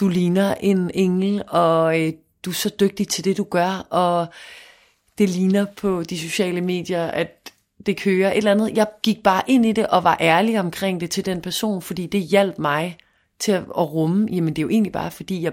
[0.00, 2.12] du ligner en engel, og øh,
[2.44, 4.26] du er så dygtig til det, du gør, og
[5.18, 7.52] det ligner på de sociale medier, at
[7.86, 8.76] det kører et eller andet.
[8.76, 12.06] Jeg gik bare ind i det og var ærlig omkring det til den person, fordi
[12.06, 12.96] det hjalp mig
[13.38, 15.52] til at, at rumme, jamen det er jo egentlig bare fordi, jeg,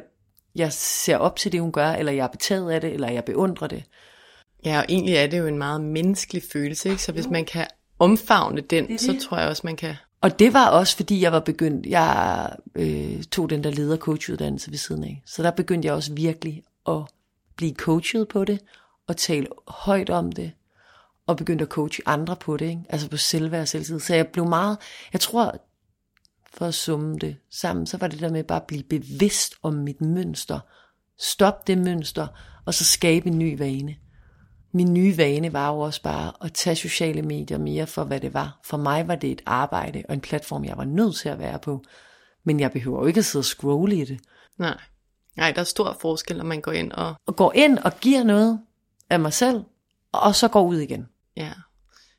[0.56, 3.26] jeg ser op til det, hun gør, eller jeg er betaget af det, eller jeg
[3.26, 3.84] beundrer det.
[4.66, 7.02] Ja, og egentlig er det jo en meget menneskelig følelse, ikke?
[7.02, 7.68] så hvis man kan
[8.00, 9.02] omfavne den, det det.
[9.02, 9.96] så tror jeg også, man kan...
[10.22, 14.78] Og det var også, fordi jeg var begyndt, jeg øh, tog den der leder-coachuddannelse ved
[14.78, 17.02] siden af, så der begyndte jeg også virkelig at
[17.56, 18.60] blive coachet på det,
[19.08, 20.52] og tale højt om det,
[21.28, 22.82] og begyndte at coache andre på det, ikke?
[22.90, 24.00] altså på selvværd og selvtid.
[24.00, 24.78] Så jeg blev meget,
[25.14, 25.56] jeg tror,
[26.54, 29.74] for at summe det sammen, så var det der med bare at blive bevidst om
[29.74, 30.60] mit mønster,
[31.20, 32.28] stop det mønster,
[32.66, 33.96] og så skabe en ny vane
[34.72, 38.34] min nye vane var jo også bare at tage sociale medier mere for, hvad det
[38.34, 38.60] var.
[38.64, 41.60] For mig var det et arbejde og en platform, jeg var nødt til at være
[41.60, 41.84] på.
[42.44, 44.20] Men jeg behøver jo ikke at sidde og scrolle i det.
[44.58, 44.78] Nej.
[45.38, 47.16] Nej, der er stor forskel, når man går ind og...
[47.26, 48.60] Og går ind og giver noget
[49.10, 49.64] af mig selv,
[50.12, 51.08] og så går ud igen.
[51.38, 51.52] Ja.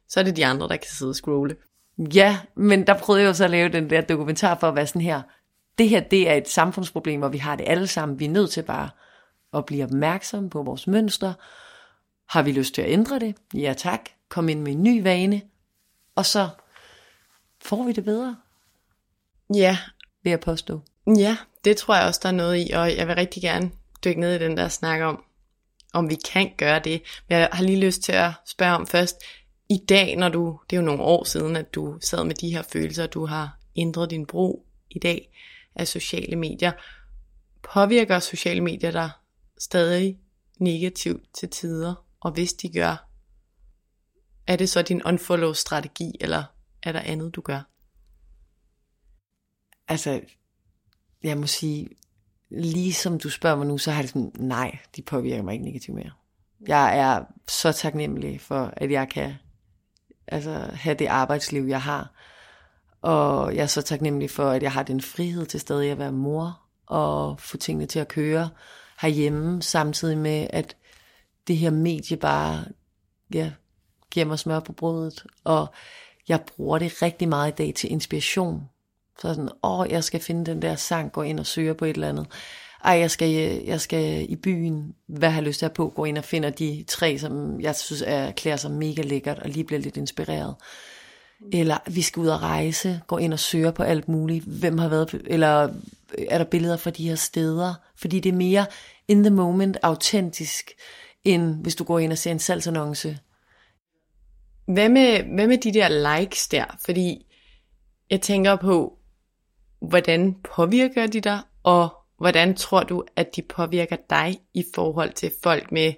[0.08, 1.56] Så er det de andre, der kan sidde og scrolle.
[2.14, 4.86] Ja, men der prøvede jeg jo så at lave den der dokumentar for at være
[4.86, 5.22] sådan her.
[5.78, 8.18] Det her, det er et samfundsproblem, og vi har det alle sammen.
[8.20, 8.88] Vi er nødt til bare
[9.54, 11.34] at blive opmærksomme på vores mønstre,
[12.30, 13.34] har vi lyst til at ændre det?
[13.54, 14.00] Ja tak.
[14.28, 15.42] Kom ind med en ny vane.
[16.14, 16.48] Og så
[17.64, 18.36] får vi det bedre.
[19.54, 19.78] Ja.
[20.22, 20.80] Vil jeg påstå.
[21.16, 22.70] Ja, det tror jeg også, der er noget i.
[22.70, 23.70] Og jeg vil rigtig gerne
[24.04, 25.24] dykke ned i den der snak om,
[25.92, 27.02] om vi kan gøre det.
[27.28, 29.16] Men jeg har lige lyst til at spørge om først.
[29.68, 32.52] I dag, når du, det er jo nogle år siden, at du sad med de
[32.52, 35.32] her følelser, du har ændret din brug i dag
[35.74, 36.72] af sociale medier.
[37.62, 39.10] Påvirker sociale medier dig
[39.58, 40.18] stadig
[40.58, 42.09] negativt til tider?
[42.20, 43.10] Og hvis de gør,
[44.46, 46.44] er det så din unfollow-strategi, eller
[46.82, 47.60] er der andet, du gør?
[49.88, 50.20] Altså,
[51.22, 51.88] jeg må sige,
[52.50, 55.64] lige som du spørger mig nu, så har det sådan, nej, de påvirker mig ikke
[55.64, 56.10] negativt mere.
[56.66, 59.34] Jeg er så taknemmelig for, at jeg kan
[60.26, 62.12] altså, have det arbejdsliv, jeg har.
[63.02, 66.12] Og jeg er så taknemmelig for, at jeg har den frihed til stadig at være
[66.12, 68.50] mor og få tingene til at køre
[69.00, 70.76] herhjemme, samtidig med, at
[71.48, 72.64] det her medie bare
[73.34, 73.52] ja,
[74.10, 75.24] giver mig smør på brødet.
[75.44, 75.66] Og
[76.28, 78.62] jeg bruger det rigtig meget i dag til inspiration.
[79.20, 81.94] Så sådan, åh, jeg skal finde den der sang, gå ind og søge på et
[81.94, 82.26] eller andet.
[82.84, 83.28] Ej, jeg skal,
[83.64, 86.50] jeg skal i byen, hvad har jeg lyst til at på, gå ind og finde
[86.50, 90.54] de tre, som jeg synes er, klæder sig mega lækkert, og lige bliver lidt inspireret.
[91.52, 94.44] Eller vi skal ud og rejse, gå ind og søge på alt muligt.
[94.44, 95.68] Hvem har været, eller
[96.28, 97.74] er der billeder fra de her steder?
[97.96, 98.66] Fordi det er mere
[99.08, 100.70] in the moment, autentisk,
[101.24, 103.18] end hvis du går ind og ser en salgsannonce.
[104.66, 106.64] Hvad med, hvad med de der likes der?
[106.84, 107.26] Fordi
[108.10, 108.98] jeg tænker på,
[109.80, 115.32] hvordan påvirker de dig, og hvordan tror du, at de påvirker dig i forhold til
[115.42, 115.92] folk med,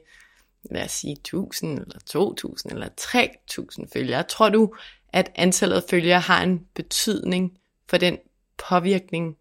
[0.70, 4.22] lad os sige, 1000 eller 2000 eller 3000 følgere?
[4.22, 4.74] Tror du,
[5.12, 7.58] at antallet af følgere har en betydning
[7.88, 8.18] for den
[8.68, 9.37] påvirkning,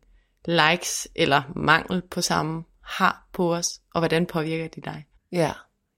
[0.45, 5.05] likes eller mangel på samme har på os, og hvordan påvirker de dig?
[5.31, 5.51] Ja,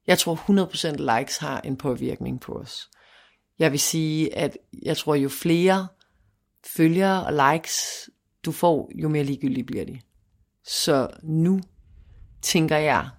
[0.07, 2.89] jeg tror 100% likes har en påvirkning på os.
[3.59, 5.87] Jeg vil sige, at jeg tror, jo flere
[6.75, 8.09] følgere og likes
[8.45, 9.99] du får, jo mere ligegyldige bliver de.
[10.65, 11.61] Så nu
[12.41, 13.09] tænker jeg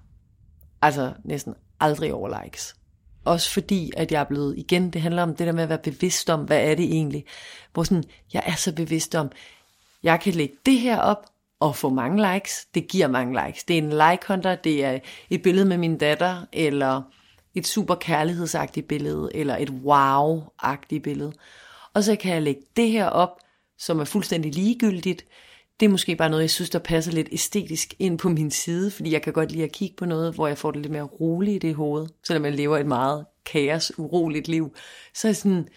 [0.83, 2.77] altså næsten aldrig over likes.
[3.25, 5.79] Også fordi, at jeg er blevet, igen, det handler om det der med at være
[5.79, 7.25] bevidst om, hvad er det egentlig?
[7.73, 9.31] Hvor sådan, jeg er så bevidst om,
[10.03, 11.27] jeg kan lægge det her op,
[11.63, 12.67] at få mange likes.
[12.75, 13.65] Det giver mange likes.
[13.65, 14.99] Det er en like hunter, det er
[15.31, 17.03] et billede med min datter, eller
[17.55, 21.33] et super kærlighedsagtigt billede, eller et wow-agtigt billede.
[21.95, 23.41] Og så kan jeg lægge det her op,
[23.79, 25.25] som er fuldstændig ligegyldigt.
[25.81, 28.91] Det er måske bare noget, jeg synes, der passer lidt æstetisk ind på min side,
[28.91, 31.03] fordi jeg kan godt lide at kigge på noget, hvor jeg får det lidt mere
[31.03, 34.77] roligt i det hoved, selvom jeg lever et meget kaos, uroligt liv.
[35.15, 35.69] Så er sådan,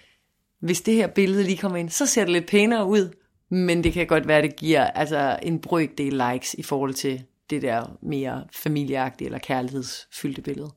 [0.61, 3.09] hvis det her billede lige kommer ind, så ser det lidt pænere ud,
[3.49, 7.61] men det kan godt være, det giver altså, en brøkdel likes i forhold til det
[7.61, 10.71] der mere familieagtige eller kærlighedsfyldte billede.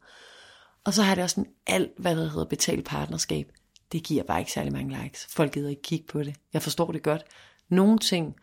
[0.85, 3.52] Og så har det også sådan alt, hvad der hedder betalt partnerskab.
[3.92, 5.26] Det giver bare ikke særlig mange likes.
[5.30, 6.37] Folk gider ikke kigge på det.
[6.52, 7.22] Jeg forstår det godt.
[7.68, 8.37] Nogle ting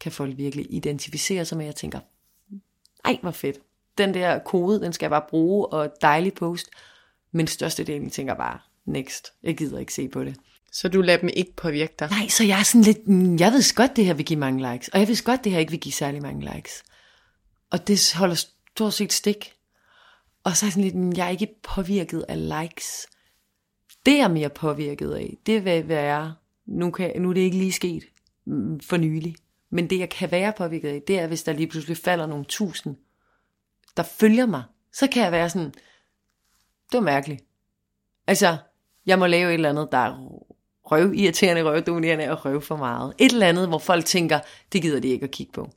[0.00, 1.64] kan folk virkelig identificere sig med.
[1.64, 2.00] Jeg tænker,
[3.04, 3.58] ej hvor fedt.
[3.98, 6.70] Den der kode, den skal jeg bare bruge, og dejlig post.
[7.32, 9.32] Men størstedelen tænker bare, next.
[9.42, 10.36] Jeg gider ikke se på det.
[10.72, 12.10] Så du lader dem ikke påvirke dig?
[12.10, 14.72] Nej, så jeg er sådan lidt, mm, jeg ved godt, det her vil give mange
[14.72, 16.82] likes, og jeg ved godt, det her ikke vil give særlig mange likes.
[17.70, 19.52] Og det holder stort set stik.
[20.44, 23.06] Og så er jeg sådan lidt, mm, jeg er ikke påvirket af likes.
[24.06, 26.34] Det jeg er mere påvirket af, det vil være,
[26.66, 28.04] nu, kan, nu er det ikke lige sket
[28.46, 29.36] mm, for nylig,
[29.70, 32.44] men det jeg kan være påvirket af, det er, hvis der lige pludselig falder nogle
[32.44, 32.96] tusind,
[33.96, 34.62] der følger mig.
[34.92, 35.70] Så kan jeg være sådan,
[36.92, 37.44] det var mærkeligt.
[38.26, 38.56] Altså,
[39.06, 40.42] jeg må lave et eller andet, der er
[40.92, 43.14] røv irriterende, røvdominerende og røv for meget.
[43.18, 44.40] Et eller andet, hvor folk tænker,
[44.72, 45.70] det gider de ikke at kigge på.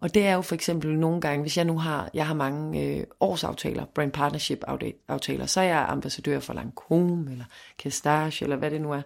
[0.00, 2.82] Og det er jo for eksempel nogle gange, hvis jeg nu har, jeg har mange
[2.82, 4.64] øh, årsaftaler, brand partnership
[5.08, 7.44] aftaler, så er jeg ambassadør for Lancome, eller
[7.78, 9.02] Castage, eller hvad det nu er.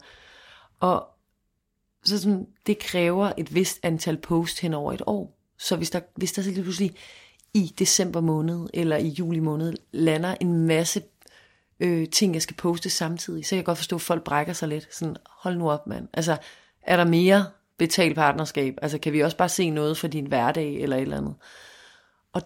[0.80, 1.08] Og
[2.04, 5.38] så sådan, det kræver et vist antal post hen over et år.
[5.58, 6.94] Så hvis der, hvis der så lige pludselig
[7.54, 11.02] i december måned, eller i juli måned, lander en masse
[11.80, 14.68] øh, ting, jeg skal poste samtidig, så kan jeg godt forstå, at folk brækker sig
[14.68, 14.94] lidt.
[14.94, 16.08] Sådan, hold nu op, mand.
[16.12, 16.36] Altså,
[16.82, 18.78] er der mere betalt partnerskab?
[18.82, 21.34] Altså, kan vi også bare se noget for din hverdag, eller et eller andet?
[22.32, 22.42] Og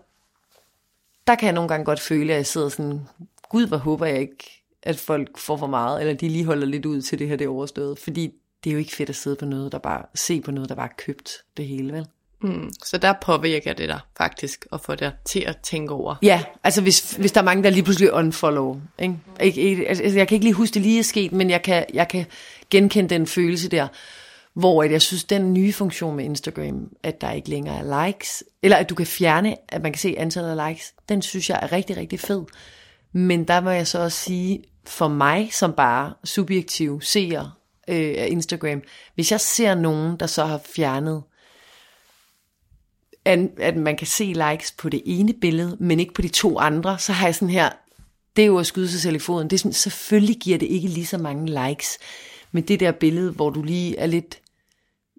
[1.26, 3.00] der kan jeg nogle gange godt føle, at jeg sidder sådan,
[3.48, 6.86] gud, hvor håber jeg ikke, at folk får for meget, eller de lige holder lidt
[6.86, 7.98] ud til det her, det er overstået.
[7.98, 10.68] Fordi det er jo ikke fedt at sidde på noget, der bare, se på noget,
[10.68, 12.06] der bare er købt det hele, vel?
[12.42, 16.14] Mm, så der påvirker det dig faktisk at få dig til at tænke over.
[16.22, 18.80] Ja, altså hvis, hvis der er mange, der lige pludselig unfollow.
[18.98, 19.14] Ikke?
[19.40, 21.62] Ikke, ikke, altså, altså jeg kan ikke lige huske, det lige er sket, men jeg
[21.62, 22.26] kan, jeg kan
[22.70, 23.88] genkende den følelse der,
[24.54, 28.44] hvor at jeg synes, den nye funktion med Instagram, at der ikke længere er likes,
[28.62, 31.58] eller at du kan fjerne, at man kan se antallet af likes, den synes jeg
[31.62, 32.42] er rigtig, rigtig fed.
[33.12, 38.28] Men der må jeg så også sige, for mig som bare subjektiv seer øh, af
[38.30, 38.82] Instagram,
[39.14, 41.22] hvis jeg ser nogen, der så har fjernet
[43.24, 46.98] at, man kan se likes på det ene billede, men ikke på de to andre,
[46.98, 47.70] så har jeg sådan her,
[48.36, 49.50] det er jo at skyde sig selv i foden.
[49.50, 51.98] Det er sådan, selvfølgelig giver det ikke lige så mange likes,
[52.52, 54.40] men det der billede, hvor du lige er lidt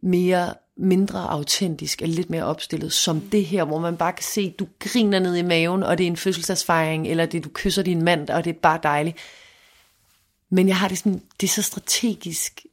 [0.03, 4.49] mere mindre autentisk, eller lidt mere opstillet, som det her, hvor man bare kan se,
[4.59, 8.01] du griner ned i maven, og det er en fødselsdagsfejring, eller det du kysser din
[8.01, 9.17] mand, og det er bare dejligt.
[10.49, 12.65] Men jeg har det sådan, det er så strategisk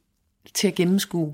[0.53, 1.33] til at gennemskue.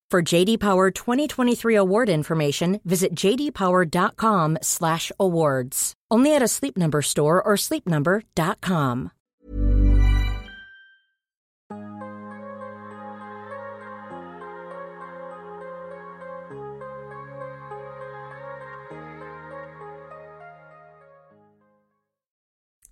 [0.11, 5.93] For JD Power 2023 award information, visit jdpower.com/awards.
[6.11, 9.11] Only at a Sleep Number store or sleepnumber.com.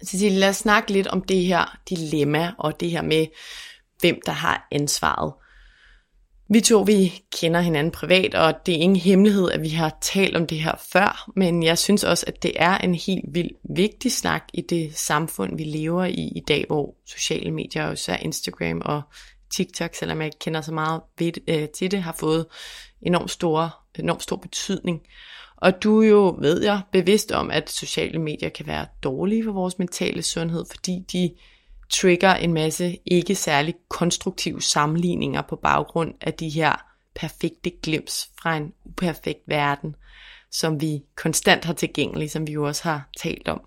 [0.03, 3.27] Cecilie, lad os snakke lidt om det her dilemma og det her med,
[3.99, 5.34] hvem der har ansvaret.
[6.52, 10.36] Vi to, vi kender hinanden privat, og det er ingen hemmelighed, at vi har talt
[10.36, 14.12] om det her før, men jeg synes også, at det er en helt vildt vigtig
[14.12, 18.82] snak i det samfund, vi lever i i dag, hvor sociale medier, og især Instagram
[18.86, 19.02] og
[19.50, 22.46] TikTok, selvom jeg ikke kender så meget ved, øh, til det, har fået
[23.02, 25.02] enormt, store, enormt stor betydning.
[25.58, 29.52] Og du er jo, ved jeg, bevidst om, at sociale medier kan være dårlige for
[29.52, 31.32] vores mentale sundhed, fordi de
[31.89, 36.75] trigger en masse ikke særlig konstruktive sammenligninger på baggrund af de her
[37.15, 39.95] perfekte glims fra en uperfekt verden,
[40.52, 43.62] som vi konstant har tilgængelig, som vi jo også har talt om.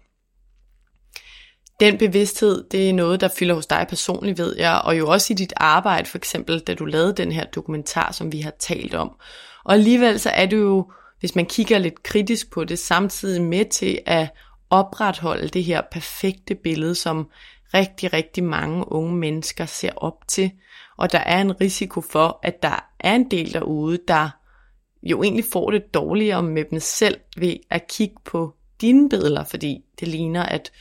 [1.80, 5.32] Den bevidsthed, det er noget, der fylder hos dig personligt, ved jeg, og jo også
[5.32, 8.94] i dit arbejde, for eksempel, da du lavede den her dokumentar, som vi har talt
[8.94, 9.16] om.
[9.64, 13.64] Og alligevel så er du jo, hvis man kigger lidt kritisk på det, samtidig med
[13.64, 14.28] til at
[14.70, 17.28] opretholde det her perfekte billede, som
[17.74, 20.50] rigtig, rigtig mange unge mennesker ser op til.
[20.96, 24.30] Og der er en risiko for, at der er en del derude, der
[25.02, 29.85] jo egentlig får det dårligere med dem selv ved at kigge på dine billeder, fordi
[30.00, 30.72] det ligner, at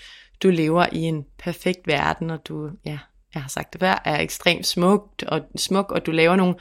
[0.44, 3.00] du lever i en perfekt verden, og du, ja,
[3.34, 6.56] jeg har sagt det før, er ekstremt smukt og smuk, og du laver nogle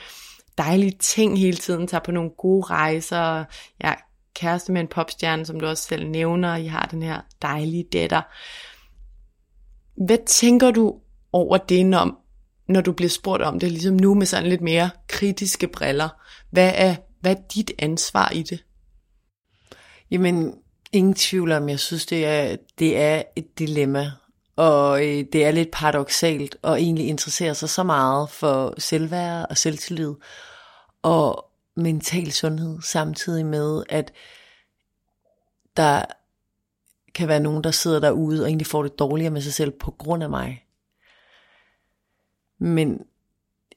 [0.59, 3.45] dejlige ting hele tiden, tager på nogle gode rejser,
[3.85, 3.95] ja,
[4.35, 8.23] kæreste med en popstjerne, som du også selv nævner, I har den her dejlige datter.
[10.01, 10.95] Hvad tænker du
[11.33, 12.25] over det, når,
[12.69, 16.09] når du bliver spurgt om det, ligesom nu med sådan lidt mere kritiske briller?
[16.51, 18.65] Hvad er, hvad er dit ansvar i det?
[20.11, 20.55] Jamen,
[20.93, 24.11] ingen tvivl om, jeg synes, det er, det er et dilemma.
[24.57, 29.59] Og øh, det er lidt paradoxalt at egentlig interessere sig så meget for selvværd og
[29.59, 30.15] selvtillid
[31.03, 31.45] og
[31.77, 34.13] mental sundhed, samtidig med, at
[35.77, 36.03] der
[37.15, 39.91] kan være nogen, der sidder derude og egentlig får det dårligere med sig selv på
[39.91, 40.65] grund af mig.
[42.59, 43.05] Men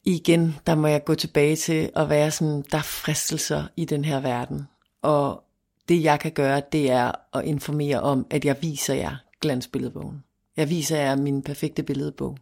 [0.04, 4.06] igen, der må jeg gå tilbage til at være sådan, der er fristelser i den
[4.06, 4.68] her verden.
[5.02, 5.44] Og
[5.90, 10.24] det jeg kan gøre, det er at informere om, at jeg viser jer glansbilledbogen.
[10.58, 12.38] Jeg viser jer min perfekte billedbog.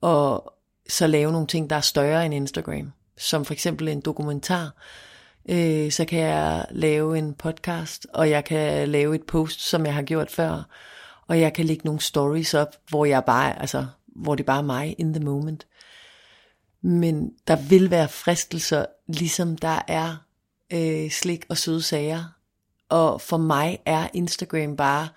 [0.00, 0.54] Og
[0.88, 2.92] så lave nogle ting, der er større end Instagram.
[3.18, 4.74] Som for eksempel en dokumentar,
[5.50, 9.94] øh, så kan jeg lave en podcast, og jeg kan lave et post, som jeg
[9.94, 10.62] har gjort før,
[11.26, 14.62] og jeg kan lægge nogle stories op, hvor jeg bare, altså, hvor det bare er
[14.62, 15.66] mig in the moment.
[16.82, 20.16] Men der vil være fristelser, ligesom der er
[20.72, 22.24] øh, slik og søde sager.
[22.88, 25.08] Og for mig er Instagram bare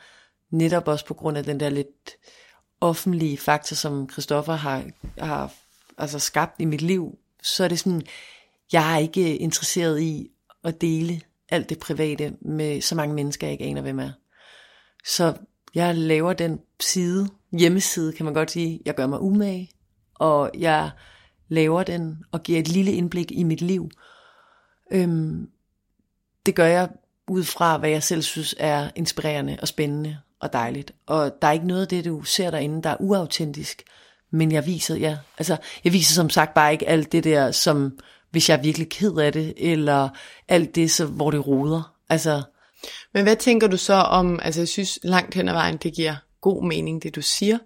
[0.50, 2.12] netop også på grund af den der lidt
[2.82, 4.84] offentlige faktor, som Christoffer har,
[5.18, 5.52] har
[5.98, 8.02] altså skabt i mit liv, så er det sådan,
[8.72, 10.30] jeg er ikke øh, interesseret i
[10.64, 14.12] at dele alt det private med så mange mennesker, jeg ikke aner, hvem er.
[15.06, 15.34] Så
[15.76, 19.72] jeg laver den side, hjemmeside kan man godt sige, jeg gør mig umage,
[20.16, 20.92] og jeg
[21.48, 23.90] laver den og giver et lille indblik i mit liv.
[24.92, 25.50] Øhm,
[26.46, 26.90] det gør jeg
[27.28, 30.92] ud fra, hvad jeg selv synes er inspirerende og spændende og dejligt.
[31.06, 33.84] Og der er ikke noget af det, du ser derinde, der er uautentisk.
[34.32, 38.00] Men jeg viser, ja, altså, jeg viser som sagt bare ikke alt det der, som
[38.34, 40.10] hvis jeg er virkelig ked af det, eller
[40.48, 41.96] alt det, så, hvor det roder.
[42.10, 42.44] Altså,
[43.14, 46.16] Men hvad tænker du så om, altså jeg synes langt hen ad vejen, det giver
[46.42, 47.58] god mening, det du siger.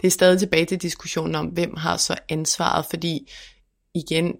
[0.00, 3.30] Det er stadig tilbage til diskussionen om, hvem har så ansvaret, fordi
[3.94, 4.34] igen,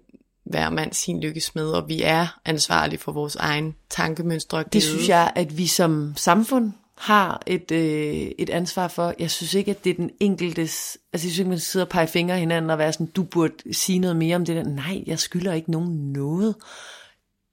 [0.45, 4.63] hver mand sin lykkes med, og vi er ansvarlige for vores egen tankemønstre.
[4.73, 6.71] Det synes jeg, at vi som samfund
[7.01, 9.13] har et, øh, et ansvar for.
[9.19, 10.97] Jeg synes ikke, at det er den enkeltes...
[11.13, 13.73] Altså, jeg synes ikke, man sidder og peger fingre hinanden og være sådan, du burde
[13.73, 14.63] sige noget mere om det der.
[14.63, 16.55] Nej, jeg skylder ikke nogen noget.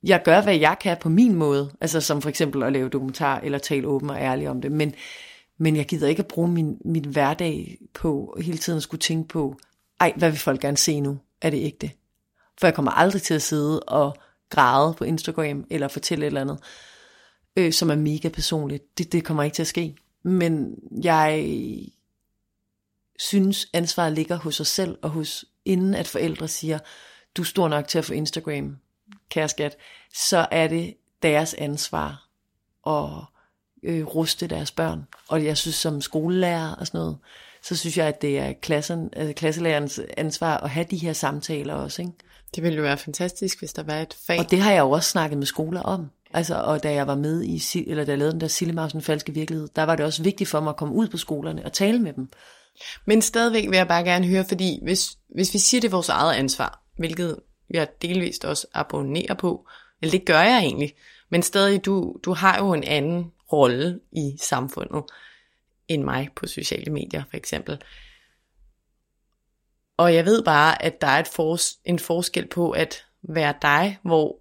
[0.02, 1.70] Jeg gør, hvad jeg kan på min måde.
[1.80, 4.72] Altså, som for eksempel at lave dokumentar eller tale åben og ærligt om det.
[4.72, 4.94] Men,
[5.58, 9.28] men jeg gider ikke at bruge min, min hverdag på hele tiden at skulle tænke
[9.28, 9.56] på,
[10.00, 11.18] ej, hvad vil folk gerne se nu?
[11.42, 11.90] Er det ikke det?
[12.60, 14.16] For jeg kommer aldrig til at sidde og
[14.50, 16.58] græde på Instagram eller fortælle et eller andet
[17.58, 18.98] øh, som er mega personligt.
[18.98, 19.94] Det, det kommer ikke til at ske.
[20.22, 21.48] Men jeg
[23.18, 26.78] synes, ansvaret ligger hos os selv, og hos inden at forældre siger,
[27.36, 28.76] du er stor nok til at få Instagram,
[29.30, 29.76] kære skat,
[30.14, 32.28] så er det deres ansvar
[32.86, 33.24] at
[33.82, 35.06] øh, ruste deres børn.
[35.28, 37.18] Og jeg synes, som skolelærer og sådan noget,
[37.62, 41.74] så synes jeg, at det er klassen, altså klasselærernes ansvar at have de her samtaler
[41.74, 42.02] også.
[42.02, 42.14] Ikke?
[42.54, 44.38] Det ville jo være fantastisk, hvis der var et fag.
[44.38, 46.10] Og det har jeg jo også snakket med skoler om.
[46.30, 49.34] Altså, og da jeg var med i, eller da jeg lavede den der Sillemausen falske
[49.34, 51.98] virkelighed, der var det også vigtigt for mig at komme ud på skolerne og tale
[51.98, 52.28] med dem.
[53.06, 56.08] Men stadigvæk vil jeg bare gerne høre, fordi hvis, hvis vi siger, det er vores
[56.08, 59.68] eget ansvar, hvilket jeg delvist også abonnerer på,
[60.02, 60.94] eller det gør jeg egentlig,
[61.30, 65.04] men stadig, du, du har jo en anden rolle i samfundet
[65.88, 67.82] end mig på sociale medier, for eksempel.
[69.96, 73.98] Og jeg ved bare, at der er et fors, en forskel på at være dig,
[74.02, 74.38] hvor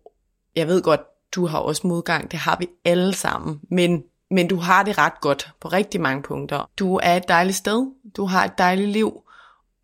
[0.56, 1.02] jeg ved godt,
[1.36, 5.22] du har også modgang, det har vi alle sammen, men, men du har det ret
[5.22, 6.70] godt på rigtig mange punkter.
[6.80, 9.22] Du er et dejligt sted, du har et dejligt liv,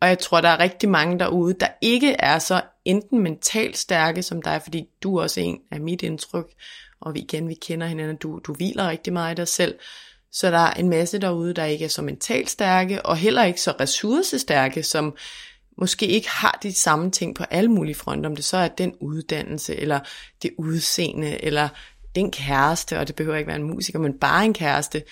[0.00, 4.22] og jeg tror, der er rigtig mange derude, der ikke er så enten mentalt stærke
[4.22, 6.46] som dig, fordi du er også en af mit indtryk,
[7.00, 9.78] og vi igen, vi kender hinanden, du, du hviler rigtig meget i dig selv,
[10.32, 13.60] så der er en masse derude, der ikke er så mentalt stærke, og heller ikke
[13.60, 15.16] så ressourcestærke, som
[15.78, 18.94] måske ikke har de samme ting på alle mulige fronter, om det så er den
[19.00, 20.00] uddannelse, eller
[20.42, 21.68] det udseende, eller
[22.14, 25.02] den kæreste, og det behøver ikke være en musiker, men bare en kæreste.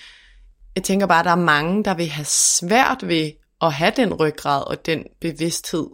[0.75, 4.13] Jeg tænker bare, at der er mange, der vil have svært ved at have den
[4.13, 5.87] ryggrad og den bevidsthed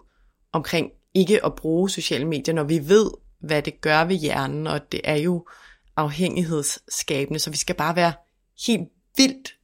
[0.52, 4.92] omkring ikke at bruge sociale medier, når vi ved, hvad det gør ved hjernen, og
[4.92, 5.48] det er jo
[5.96, 8.14] afhængighedsskabende, så vi skal bare være
[8.68, 9.56] helt vildt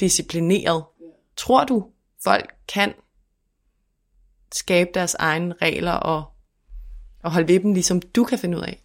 [0.00, 0.84] disciplineret.
[1.36, 1.86] Tror du,
[2.24, 2.94] folk kan
[4.54, 6.24] skabe deres egne regler og,
[7.22, 8.82] og holde ved dem, ligesom du kan finde ud af?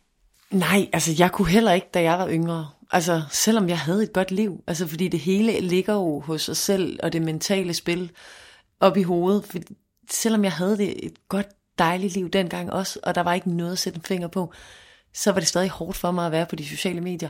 [0.52, 2.70] Nej, altså jeg kunne heller ikke, da jeg var yngre.
[2.92, 4.64] Altså selvom jeg havde et godt liv.
[4.68, 8.12] Altså fordi det hele ligger jo hos os selv, og det mentale spil
[8.80, 9.46] op i hovedet.
[9.46, 9.60] For
[10.12, 11.48] selvom jeg havde det et godt,
[11.80, 14.54] dejligt liv dengang også, og der var ikke noget at sætte en finger på,
[15.14, 17.30] så var det stadig hårdt for mig at være på de sociale medier.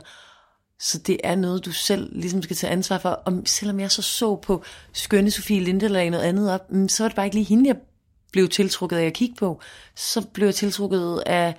[0.80, 3.08] Så det er noget, du selv ligesom skal tage ansvar for.
[3.08, 7.02] Og selvom jeg så så på skønne Sofie Linde eller noget andet op, mm, så
[7.02, 7.76] var det bare ikke lige hende, jeg
[8.32, 9.60] blev tiltrukket af at kigge på.
[9.96, 11.54] Så blev jeg tiltrukket af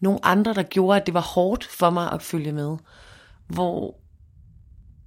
[0.00, 2.76] nogle andre, der gjorde, at det var hårdt for mig at følge med.
[3.46, 3.94] Hvor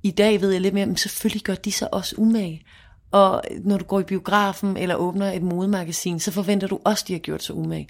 [0.03, 2.65] i dag ved jeg lidt mere, men selvfølgelig gør de sig også umage.
[3.11, 7.07] Og når du går i biografen eller åbner et modemagasin, så forventer du også, at
[7.07, 7.87] de har gjort sig umage.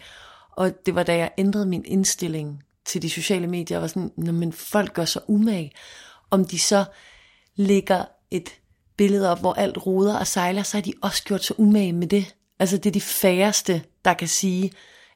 [0.51, 4.11] Og det var da jeg ændrede min indstilling til de sociale medier, og var sådan,
[4.17, 5.71] når men folk gør sig umage.
[6.31, 6.85] Om de så
[7.55, 8.49] lægger et
[8.97, 12.07] billede op, hvor alt roder og sejler, så har de også gjort sig umage med
[12.07, 12.35] det.
[12.61, 14.71] Altså det er de færreste, der kan sige,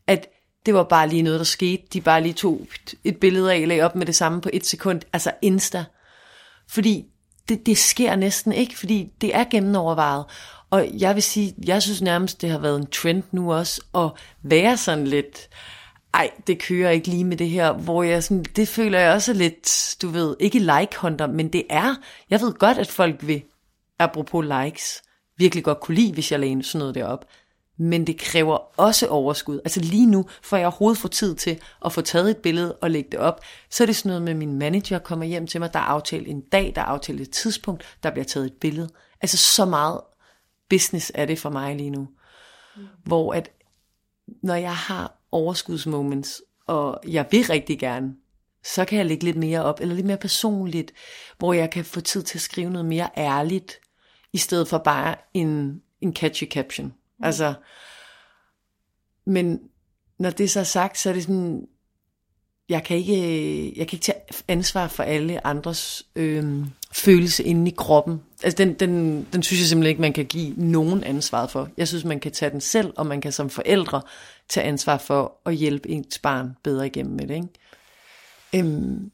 [0.08, 0.28] at
[0.66, 1.84] det var bare lige noget, der skete.
[1.94, 2.68] De bare lige tog
[3.04, 5.02] et billede af, lagde op med det samme på et sekund.
[5.14, 5.86] Altså Insta.
[6.70, 7.06] Fordi
[7.50, 10.26] det, det sker næsten ikke, fordi det er gennemovervejet.
[10.70, 14.10] Og jeg vil sige, jeg synes nærmest, det har været en trend nu også, at
[14.44, 15.50] være sådan lidt,
[16.14, 19.34] ej, det kører ikke lige med det her, hvor jeg sådan, det føler jeg også
[19.34, 21.96] lidt, du ved, ikke like hunter, men det er,
[22.30, 23.44] jeg ved godt, at folk vil,
[24.00, 25.02] apropos likes,
[25.38, 27.26] virkelig godt kunne lide, hvis jeg lagde sådan noget derop.
[27.78, 29.60] Men det kræver også overskud.
[29.66, 32.92] Altså lige nu, får jeg overhovedet får tid til at få taget et billede og
[32.92, 35.60] lægge det op, så er det sådan noget med, at min manager kommer hjem til
[35.62, 38.54] mig, der er aftalt en dag, der er aftalt et tidspunkt, der bliver taget et
[38.54, 38.90] billede.
[39.22, 40.02] Altså så meget
[40.70, 42.08] business er det for mig lige nu.
[42.76, 42.84] Mm.
[43.04, 43.52] Hvor at,
[44.44, 48.16] når jeg har overskudsmoments, og jeg vil rigtig gerne,
[48.64, 50.92] så kan jeg lægge lidt mere op, eller lidt mere personligt,
[51.38, 53.80] hvor jeg kan få tid til at skrive noget mere ærligt,
[54.36, 56.86] i stedet for bare en, en catchy caption.
[56.88, 57.26] Mm.
[57.26, 57.54] Altså,
[59.26, 59.60] men
[60.20, 61.68] når det så er sagt, så er det sådan,
[62.70, 64.18] jeg kan ikke, jeg kan ikke tage
[64.48, 68.22] ansvar for alle andres øh, følelse inde i kroppen.
[68.44, 71.70] Altså den, den, den synes jeg simpelthen ikke, man kan give nogen ansvar for.
[71.78, 74.02] Jeg synes, man kan tage den selv, og man kan som forældre
[74.50, 77.36] tage ansvar for at hjælpe ens barn bedre igennem med det.
[77.36, 77.50] Ikke?
[78.70, 79.12] Øhm,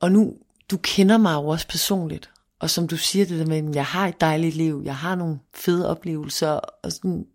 [0.00, 0.34] og nu,
[0.70, 2.29] du kender mig jo også personligt,
[2.60, 5.14] og som du siger det der med, at jeg har et dejligt liv, jeg har
[5.14, 7.26] nogle fede oplevelser, og sådan,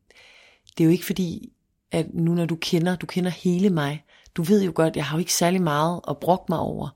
[0.77, 1.51] det er jo ikke fordi,
[1.91, 4.05] at nu når du kender, du kender hele mig,
[4.35, 6.89] du ved jo godt, jeg har jo ikke særlig meget at brokke mig over.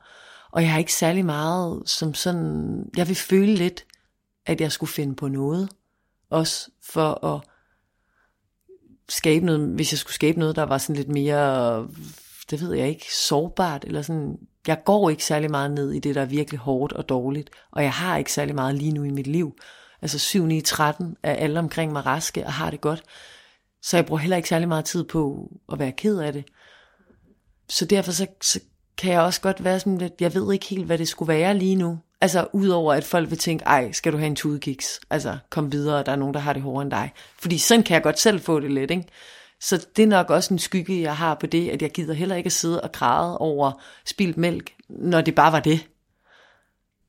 [0.51, 3.85] Og jeg har ikke særlig meget som sådan, jeg vil føle lidt,
[4.45, 5.69] at jeg skulle finde på noget.
[6.29, 7.41] Også for at
[9.09, 11.87] skabe noget, hvis jeg skulle skabe noget, der var sådan lidt mere,
[12.49, 14.37] det ved jeg ikke, sårbart, eller sådan,
[14.67, 17.83] jeg går ikke særlig meget ned i det, der er virkelig hårdt og dårligt, og
[17.83, 19.55] jeg har ikke særlig meget lige nu i mit liv.
[20.01, 23.03] Altså 7, 9, 13 er alle omkring mig raske og har det godt.
[23.81, 26.45] Så jeg bruger heller ikke særlig meget tid på at være ked af det.
[27.69, 28.59] Så derfor så, så
[28.97, 31.57] kan jeg også godt være sådan lidt, jeg ved ikke helt, hvad det skulle være
[31.57, 31.99] lige nu.
[32.21, 34.99] Altså udover at folk vil tænke, ej, skal du have en tudekiks?
[35.09, 37.11] Altså kom videre, der er nogen, der har det hårdere end dig.
[37.39, 39.07] Fordi sådan kan jeg godt selv få det lidt, ikke?
[39.61, 42.35] Så det er nok også en skygge, jeg har på det, at jeg gider heller
[42.35, 45.87] ikke at sidde og græde over spildt mælk, når det bare var det.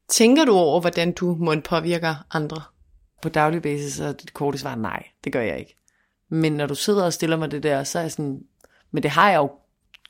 [0.09, 2.63] Tænker du over, hvordan du må påvirke andre?
[3.23, 5.77] På daglig basis er det korte svar nej, det gør jeg ikke.
[6.29, 8.43] Men når du sidder og stiller mig det der, så er jeg sådan,
[8.91, 9.51] men det har jeg jo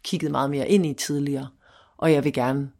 [0.03, 1.49] kigget meget mere ind i tidligere,
[1.99, 2.71] og jeg vil gerne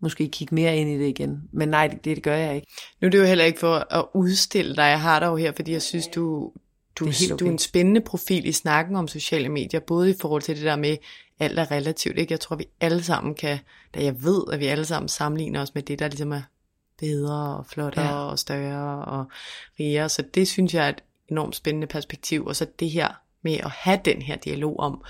[0.00, 1.42] måske kigge mere ind i det igen.
[1.52, 2.66] Men nej, det, det gør jeg ikke.
[3.00, 4.82] Nu er det jo heller ikke for at udstille dig.
[4.82, 6.52] Jeg har dig jo her, fordi jeg synes, du,
[6.98, 7.38] du, er okay.
[7.38, 10.64] du er en spændende profil i snakken om sociale medier, både i forhold til det
[10.64, 10.96] der med,
[11.38, 12.18] alt er relativt.
[12.18, 12.32] Ikke?
[12.32, 13.58] Jeg tror, vi alle sammen kan,
[13.94, 16.42] da jeg ved, at vi alle sammen sammenligner os med det, der ligesom er
[16.98, 18.14] bedre og flottere ja.
[18.14, 19.26] og større og
[19.80, 20.08] rigere.
[20.08, 22.46] Så det synes jeg er et enormt spændende perspektiv.
[22.46, 23.08] Og så det her
[23.42, 25.04] med at have den her dialog om,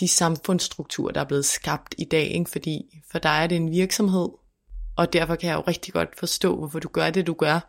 [0.00, 2.26] de samfundsstrukturer, der er blevet skabt i dag.
[2.26, 2.50] Ikke?
[2.50, 4.28] Fordi for dig er det en virksomhed,
[4.96, 7.60] og derfor kan jeg jo rigtig godt forstå, hvorfor du gør det, du gør.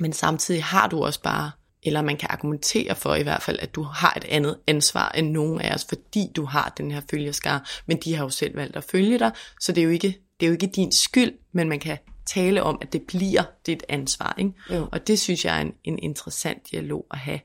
[0.00, 1.50] Men samtidig har du også bare,
[1.82, 5.30] eller man kan argumentere for i hvert fald, at du har et andet ansvar end
[5.30, 8.76] nogen af os, fordi du har den her følgeskar, men de har jo selv valgt
[8.76, 11.68] at følge dig, så det er jo ikke, det er jo ikke din skyld, men
[11.68, 14.34] man kan tale om, at det bliver dit ansvar.
[14.38, 14.52] Ikke?
[14.70, 14.88] Jo.
[14.92, 17.40] Og det synes jeg er en, en interessant dialog at have.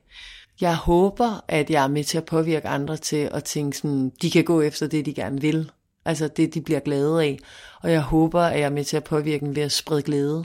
[0.60, 4.30] Jeg håber, at jeg er med til at påvirke andre til at tænke sådan, de
[4.30, 5.70] kan gå efter det, de gerne vil.
[6.04, 7.38] Altså det, de bliver glade af.
[7.82, 10.44] Og jeg håber, at jeg er med til at påvirke dem ved at sprede glæde.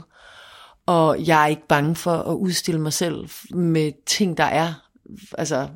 [0.92, 4.90] Og jeg er ikke bange for at udstille mig selv med ting, der er
[5.38, 5.68] altså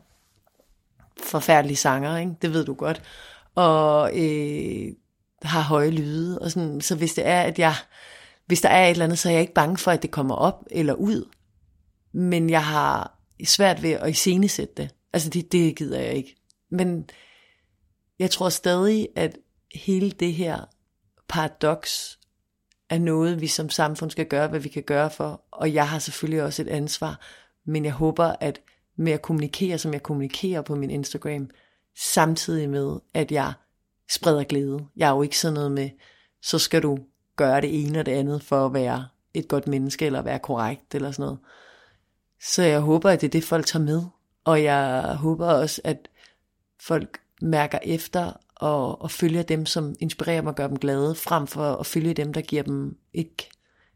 [1.23, 2.33] forfærdelige sanger, ikke?
[2.43, 3.03] det ved du godt.
[3.55, 4.93] Og øh,
[5.43, 6.39] har høje lyde.
[6.39, 6.81] Og sådan.
[6.81, 7.75] Så hvis det er, at jeg,
[8.47, 10.35] hvis der er et eller andet, så er jeg ikke bange for, at det kommer
[10.35, 11.29] op eller ud.
[12.13, 14.91] Men jeg har svært ved at iscenesætte det.
[15.13, 16.37] Altså det, det gider jeg ikke.
[16.71, 17.11] Men
[18.19, 19.37] jeg tror stadig, at
[19.75, 20.65] hele det her
[21.29, 22.19] paradoks
[22.91, 25.43] er noget, vi som samfund skal gøre, hvad vi kan gøre for.
[25.51, 27.21] Og jeg har selvfølgelig også et ansvar.
[27.65, 28.61] Men jeg håber, at
[28.97, 31.51] med at kommunikere, som jeg kommunikerer på min Instagram,
[31.97, 33.53] samtidig med, at jeg
[34.11, 34.87] spreder glæde.
[34.97, 35.91] Jeg er jo ikke sådan noget med,
[36.43, 36.99] så skal du
[37.37, 40.95] gøre det ene og det andet for at være et godt menneske, eller være korrekt,
[40.95, 41.39] eller sådan noget.
[42.43, 44.03] Så jeg håber, at det er det, folk tager med.
[44.45, 46.09] Og jeg håber også, at
[46.81, 51.47] folk mærker efter og, og følger dem, som inspirerer dem og gør dem glade, frem
[51.47, 53.49] for at følge dem, der giver dem et,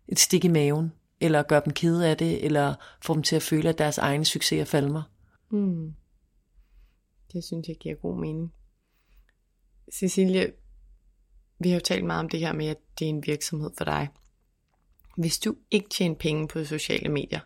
[0.08, 3.42] et stik i maven, eller gør dem kede af det, eller får dem til at
[3.42, 5.02] føle, at deres egen succes falmer.
[5.50, 5.94] Mm.
[7.32, 8.52] Det synes jeg giver god mening.
[9.92, 10.52] Cecilie,
[11.58, 13.84] vi har jo talt meget om det her med, at det er en virksomhed for
[13.84, 14.08] dig.
[15.16, 17.40] Hvis du ikke tjener penge på sociale medier,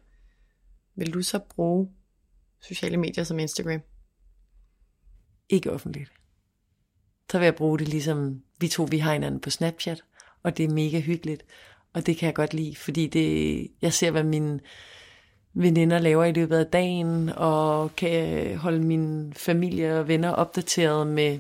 [0.95, 1.91] vil du så bruge
[2.61, 3.81] sociale medier som Instagram?
[5.49, 6.14] Ikke offentligt.
[7.31, 10.05] Så vil jeg bruge det ligesom, vi to vi har hinanden på Snapchat,
[10.43, 11.45] og det er mega hyggeligt,
[11.93, 14.61] og det kan jeg godt lide, fordi det, jeg ser, hvad mine
[15.55, 21.07] veninder laver i løbet af dagen, og kan øh, holde min familie og venner opdateret
[21.07, 21.39] med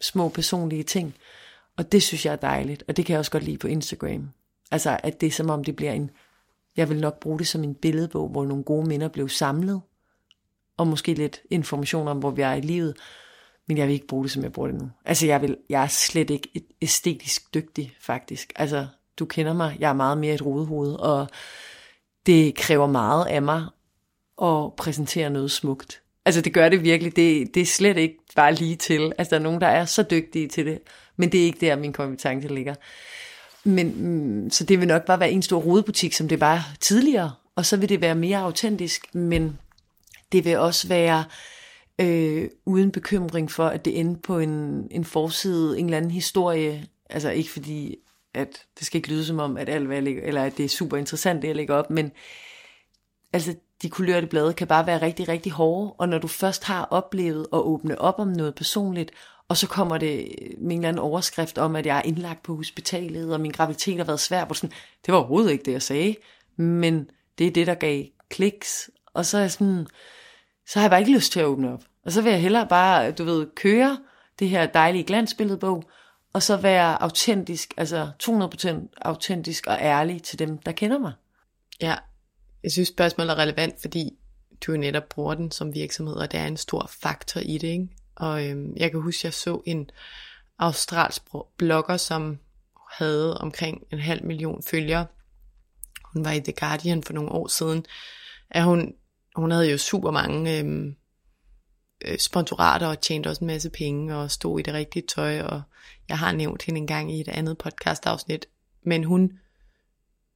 [0.00, 1.14] små personlige ting.
[1.76, 4.28] Og det synes jeg er dejligt, og det kan jeg også godt lide på Instagram.
[4.70, 6.10] Altså, at det er som om, det bliver en
[6.76, 9.80] jeg vil nok bruge det som en billedbog, hvor nogle gode minder blev samlet,
[10.76, 12.96] og måske lidt information om, hvor vi er i livet,
[13.72, 14.90] men jeg vil ikke bruge det, som jeg bruger det nu.
[15.04, 18.52] Altså, jeg, vil, jeg er slet ikke et æstetisk dygtig, faktisk.
[18.56, 18.86] Altså,
[19.18, 21.28] du kender mig, jeg er meget mere et rodehoved, og
[22.26, 23.66] det kræver meget af mig
[24.42, 26.02] at præsentere noget smukt.
[26.24, 27.16] Altså, det gør det virkelig.
[27.16, 29.12] Det, det er slet ikke bare lige til.
[29.18, 30.78] Altså, der er nogen, der er så dygtige til det,
[31.16, 32.74] men det er ikke der, min kompetence ligger.
[33.64, 37.32] Men, mm, så det vil nok bare være en stor rodebutik, som det var tidligere,
[37.56, 39.58] og så vil det være mere autentisk, men
[40.32, 41.24] det vil også være
[42.00, 46.86] øh, uden bekymring for, at det ender på en, en forside, en eller anden historie,
[47.10, 47.96] altså ikke fordi,
[48.34, 50.64] at det skal ikke lyde som om, at alt hvad jeg lægger, eller at det
[50.64, 52.12] er super interessant, det jeg lægger op, men
[53.32, 56.84] altså de kulørte blade kan bare være rigtig, rigtig hårde, og når du først har
[56.84, 59.12] oplevet at åbne op om noget personligt,
[59.48, 62.56] og så kommer det med en eller anden overskrift om, at jeg er indlagt på
[62.56, 64.44] hospitalet, og min graviditet har været svær.
[64.44, 64.76] hvor sådan,
[65.06, 66.16] det var overhovedet ikke det, jeg sagde.
[66.56, 68.90] Men det er det, der gav kliks.
[69.14, 69.86] Og så er jeg sådan,
[70.68, 71.84] så har jeg bare ikke lyst til at åbne op.
[72.04, 73.98] Og så vil jeg hellere bare, du ved, køre
[74.38, 75.84] det her dejlige glansbilledbog,
[76.32, 81.12] og så være autentisk, altså 200% autentisk og ærlig til dem, der kender mig.
[81.80, 81.94] Ja,
[82.62, 84.10] jeg synes spørgsmålet er relevant, fordi
[84.66, 87.68] du jo netop bruger den som virksomhed, og det er en stor faktor i det.
[87.68, 87.88] Ikke?
[88.16, 89.90] Og øhm, jeg kan huske, at jeg så en
[90.58, 91.22] australsk
[91.56, 92.38] blogger, som
[92.98, 95.06] havde omkring en halv million følgere.
[96.12, 97.84] Hun var i The Guardian for nogle år siden.
[98.50, 98.94] At hun,
[99.36, 100.96] hun havde jo super mange øhm,
[102.04, 105.40] øh, sponsorater og tjente også en masse penge og stod i det rigtige tøj.
[105.40, 105.62] Og
[106.08, 108.46] jeg har nævnt hende engang i et andet podcast afsnit.
[108.84, 109.32] Men hun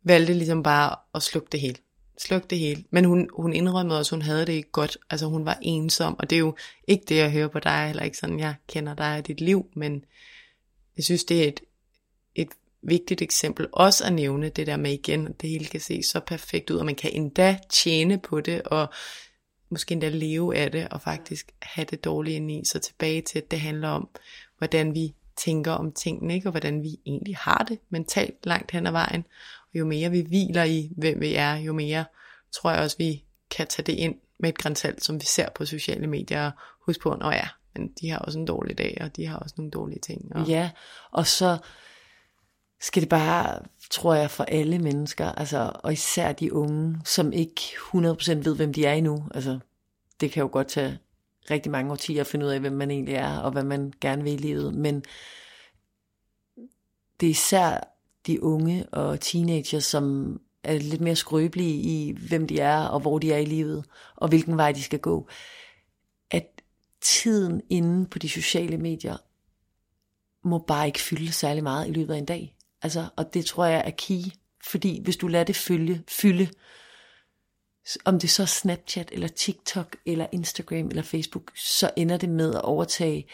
[0.05, 1.76] valgte ligesom bare at slukke det hele
[2.18, 2.84] slukke det hele.
[2.90, 4.99] Men hun, hun indrømmede også, at hun havde det ikke godt.
[5.11, 6.57] Altså hun var ensom, og det er jo
[6.88, 9.66] ikke det, jeg hører på dig, eller ikke sådan, jeg kender dig og dit liv,
[9.74, 10.05] men
[10.97, 11.61] jeg synes, det er et,
[12.34, 12.49] et
[12.87, 16.20] vigtigt eksempel også at nævne det der med igen, at det hele kan se så
[16.20, 18.89] perfekt ud, og man kan endda tjene på det, og
[19.70, 23.39] måske endda leve af det, og faktisk have det dårlige ind i, så tilbage til,
[23.39, 24.09] at det handler om,
[24.59, 26.49] hvordan vi tænker om tingene, ikke?
[26.49, 29.24] og hvordan vi egentlig har det mentalt langt hen ad vejen,
[29.74, 32.05] jo mere vi hviler i, hvem vi er, jo mere
[32.53, 35.64] tror jeg også, vi kan tage det ind med et grænsalt, som vi ser på
[35.64, 36.51] sociale medier,
[36.87, 39.55] og på, når ja, men de har også en dårlig dag, og de har også
[39.59, 40.37] nogle dårlige ting.
[40.37, 40.47] Og...
[40.49, 40.70] Ja,
[41.11, 41.59] og så
[42.80, 43.60] skal det bare,
[43.90, 47.98] tror jeg, for alle mennesker, altså, og især de unge, som ikke 100%
[48.32, 49.24] ved, hvem de er endnu.
[49.34, 49.58] Altså,
[50.20, 50.98] det kan jo godt tage
[51.50, 54.22] rigtig mange årtier at finde ud af, hvem man egentlig er, og hvad man gerne
[54.22, 54.74] vil i livet.
[54.74, 55.04] Men
[57.20, 57.96] det er især
[58.26, 63.18] de unge og teenager, som er lidt mere skrøbelige i, hvem de er, og hvor
[63.18, 63.84] de er i livet,
[64.16, 65.28] og hvilken vej de skal gå.
[66.30, 66.46] At
[67.00, 69.16] tiden inde på de sociale medier
[70.48, 72.55] må bare ikke fylde særlig meget i løbet af en dag.
[72.87, 74.22] Altså, og det tror jeg er key,
[74.70, 76.49] fordi hvis du lader det følge, fylde,
[78.05, 82.55] om det så er Snapchat, eller TikTok, eller Instagram, eller Facebook, så ender det med
[82.55, 83.26] at overtage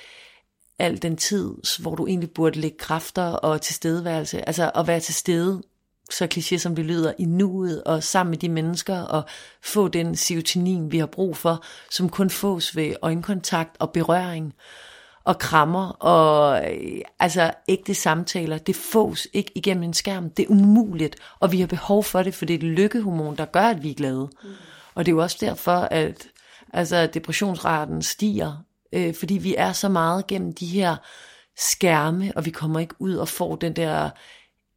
[0.79, 5.15] al den tid, hvor du egentlig burde lægge kræfter og tilstedeværelse, altså at være til
[5.15, 5.63] stede,
[6.11, 9.25] så kliché som det lyder, i nuet og sammen med de mennesker og
[9.63, 14.55] få den serotonin, vi har brug for, som kun fås ved øjenkontakt og berøring
[15.25, 16.61] og krammer og
[17.19, 20.31] altså ægte samtaler, det fås ikke igennem en skærm.
[20.31, 23.45] Det er umuligt, og vi har behov for det, for det er et lykkehormon, der
[23.45, 24.31] gør, at vi er glade.
[24.43, 24.49] Mm.
[24.95, 26.29] Og det er jo også derfor, at
[26.73, 30.97] altså, depressionsraten stiger øh, fordi vi er så meget gennem de her
[31.57, 34.11] skærme, og vi kommer ikke ud og får den der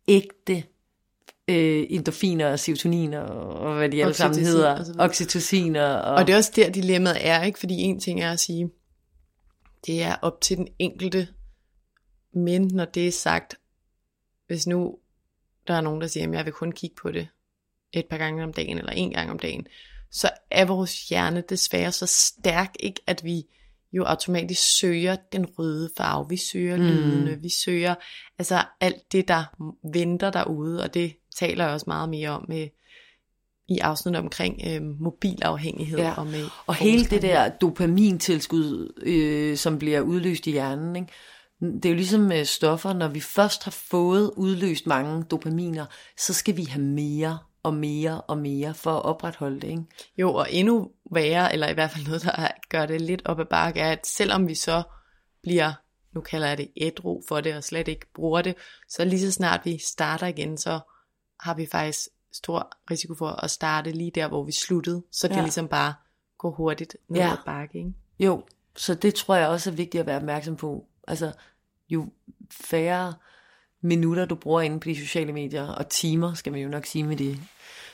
[0.07, 0.63] ægte
[1.47, 5.85] øh, endorfiner og serotoniner og hvad de alle sammen hedder, oxytociner.
[5.85, 6.15] Og...
[6.15, 7.59] og det er også der dilemmaet er, ikke?
[7.59, 8.69] Fordi en ting er at sige,
[9.85, 11.27] det er op til den enkelte,
[12.33, 13.59] men når det er sagt,
[14.47, 14.97] hvis nu
[15.67, 17.27] der er nogen, der siger, at jeg vil kun kigge på det
[17.93, 19.67] et par gange om dagen, eller en gang om dagen,
[20.11, 23.45] så er vores hjerne desværre så stærk, ikke, at vi
[23.93, 26.83] jo automatisk søger den røde farve, vi søger mm.
[26.83, 27.95] lydene, vi søger
[28.39, 29.43] altså alt det, der
[29.93, 32.67] venter derude, og det taler jeg også meget mere om med,
[33.67, 35.99] i afsnittet omkring øh, mobilafhængighed.
[35.99, 36.13] Ja.
[36.17, 41.11] Og, med og hele det der dopamintilskud, øh, som bliver udløst i hjernen, ikke?
[41.61, 45.85] det er jo ligesom med stoffer, når vi først har fået udløst mange dopaminer,
[46.17, 49.67] så skal vi have mere og mere og mere for at opretholde det.
[49.67, 49.83] Ikke?
[50.17, 53.45] Jo, og endnu værre, eller i hvert fald noget, der gør det lidt op ad
[53.45, 54.83] bakke, er, at selvom vi så
[55.43, 55.73] bliver,
[56.15, 58.55] nu kalder jeg det ædru for det, og slet ikke bruger det,
[58.89, 60.79] så lige så snart vi starter igen, så
[61.39, 61.99] har vi faktisk
[62.35, 65.03] stor risiko for at starte lige der, hvor vi sluttede.
[65.11, 65.41] Så det ja.
[65.41, 65.93] ligesom bare
[66.37, 67.31] går hurtigt ned ja.
[67.31, 67.77] ad bakke.
[67.77, 67.93] Ikke?
[68.19, 68.43] Jo,
[68.75, 70.85] så det tror jeg også er vigtigt at være opmærksom på.
[71.07, 71.31] Altså,
[71.89, 72.07] jo
[72.51, 73.13] færre
[73.81, 77.03] minutter, du bruger inde på de sociale medier, og timer, skal man jo nok sige
[77.03, 77.39] med de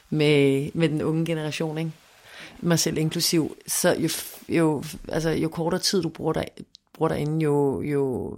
[0.09, 1.91] med, med den unge generation, ikke?
[2.59, 4.09] mig selv inklusiv, så jo,
[4.49, 6.43] jo, altså, jo kortere tid du bruger, der,
[6.93, 8.37] bruger derinde, jo, jo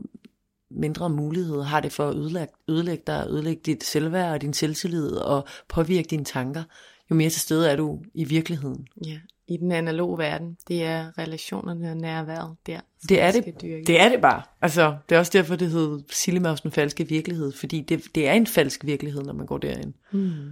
[0.73, 5.15] mindre mulighed har det for at ødelægge, ødelægge dig, ødelægge dit selvværd og din selvtillid
[5.15, 6.63] og påvirke dine tanker.
[7.11, 8.87] Jo mere til stede er du i virkeligheden.
[9.05, 10.57] Ja, i den analoge verden.
[10.67, 12.79] Det er relationerne og nærværet der.
[13.09, 13.61] Det er det.
[13.87, 14.41] Det er det bare.
[14.61, 18.33] Altså, det er også derfor, det hedder Sillemaus den falske virkelighed, fordi det, det er
[18.33, 19.93] en falsk virkelighed, når man går derind.
[20.11, 20.51] Mm.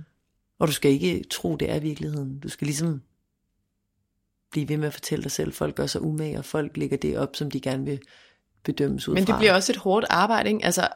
[0.59, 2.39] Og du skal ikke tro, det er virkeligheden.
[2.39, 3.01] Du skal ligesom
[4.51, 7.17] blive ved med at fortælle dig selv, folk gør sig umage, og folk lægger det
[7.17, 7.99] op, som de gerne vil
[8.64, 10.66] bedømmes ud Men det bliver også et hårdt arbejde, ikke?
[10.66, 10.88] Altså,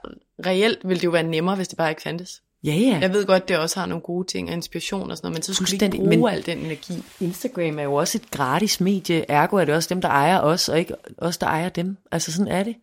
[0.46, 2.42] reelt ville det jo være nemmere, hvis det bare ikke fandtes.
[2.64, 2.98] Ja, ja.
[3.02, 5.44] Jeg ved godt, det også har nogle gode ting og inspiration og sådan noget, men
[5.44, 7.04] så skulle vi ikke bruge men al den energi.
[7.20, 10.70] Instagram er jo også et gratis medie, ergo er det også dem, der ejer os,
[10.70, 11.98] og ikke os, der ejer dem.
[12.12, 12.76] Altså sådan er det.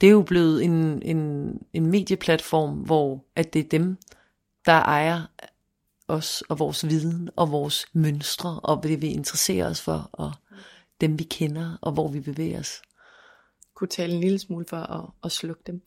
[0.00, 3.96] Det er jo blevet en, en, en medieplatform, hvor at det er dem,
[4.66, 5.22] der ejer
[6.08, 10.32] os og vores viden og vores mønstre og det vi interesserer os for og
[11.00, 12.82] dem, vi kender, og hvor vi bevæger os.
[13.74, 15.82] Kunne tale en lille smule for at, at slukke dem.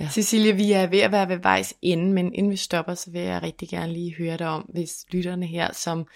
[0.00, 0.08] Ja.
[0.10, 3.20] Cecilie, vi er ved at være ved vejs ende, men inden vi stopper, så vil
[3.20, 6.06] jeg rigtig gerne lige høre dig om, hvis lytterne her, som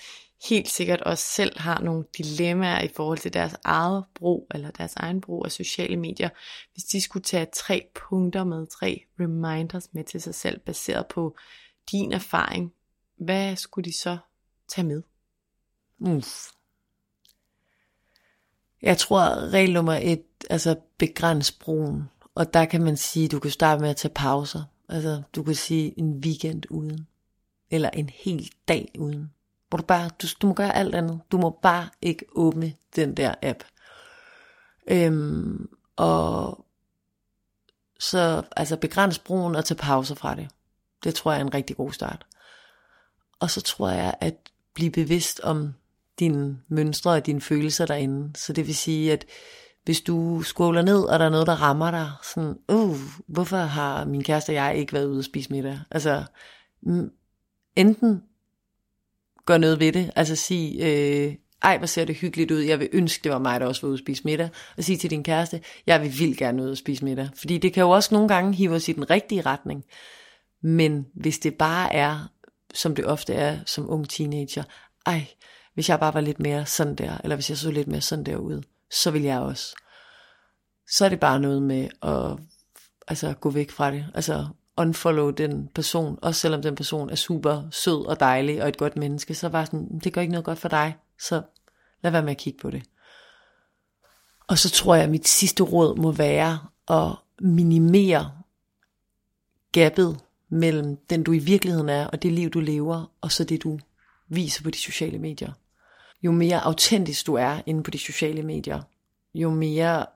[0.49, 4.95] helt sikkert også selv har nogle dilemmaer i forhold til deres eget brug, eller deres
[4.97, 6.29] egen brug af sociale medier,
[6.73, 11.37] hvis de skulle tage tre punkter med, tre reminders med til sig selv, baseret på
[11.91, 12.73] din erfaring,
[13.17, 14.19] hvad skulle de så
[14.69, 15.03] tage med?
[16.01, 16.51] Uff.
[18.83, 22.11] Jeg tror, regel nummer et, altså begræns brugen.
[22.35, 24.63] Og der kan man sige, du kan starte med at tage pauser.
[24.89, 27.07] Altså, du kan sige en weekend uden.
[27.71, 29.31] Eller en hel dag uden.
[29.69, 31.21] Hvor du bare, du, du må gøre alt andet.
[31.33, 33.65] Du må bare ikke åbne den der app.
[34.91, 36.65] Øhm, og
[38.01, 40.49] så altså begræns brugen og tage pauser fra det.
[41.05, 42.27] Det tror jeg er en rigtig god start.
[43.41, 44.35] Og så tror jeg, at
[44.75, 45.75] blive bevidst om
[46.21, 48.31] dine mønstre og dine følelser derinde.
[48.39, 49.27] Så det vil sige, at
[49.85, 52.97] hvis du scroller ned, og der er noget, der rammer dig, sådan, uh,
[53.27, 55.81] hvorfor har min kæreste og jeg ikke været ude og spise middag?
[55.91, 56.25] Altså,
[57.77, 58.23] enten
[59.47, 62.89] gør noget ved det, altså sig, øh, ej, hvor ser det hyggeligt ud, jeg vil
[62.93, 65.25] ønske, det var mig, der også var ude og spise middag, og sige til din
[65.25, 67.29] kæreste, jeg vil vildt gerne ud og spise middag.
[67.35, 69.85] Fordi det kan jo også nogle gange hive os i den rigtige retning.
[70.63, 72.31] Men hvis det bare er,
[72.75, 74.63] som det ofte er som ung teenager,
[75.07, 75.27] ej,
[75.75, 78.25] hvis jeg bare var lidt mere sådan der, eller hvis jeg så lidt mere sådan
[78.25, 79.77] der ud, så vil jeg også.
[80.91, 82.39] Så er det bare noget med at
[83.09, 84.07] altså, gå væk fra det.
[84.15, 84.47] Altså
[84.77, 88.97] unfollow den person, også selvom den person er super sød og dejlig og et godt
[88.97, 91.43] menneske, så var sådan, det gør ikke noget godt for dig, så
[92.03, 92.83] lad være med at kigge på det.
[94.47, 96.59] Og så tror jeg, at mit sidste råd må være
[96.89, 98.33] at minimere
[99.73, 103.63] gabet mellem den du i virkeligheden er, og det liv du lever, og så det
[103.63, 103.79] du
[104.31, 105.53] viser på de sociale medier.
[106.23, 108.83] Jo mere autentisk du er inde på de sociale medier,
[109.35, 110.07] jo mere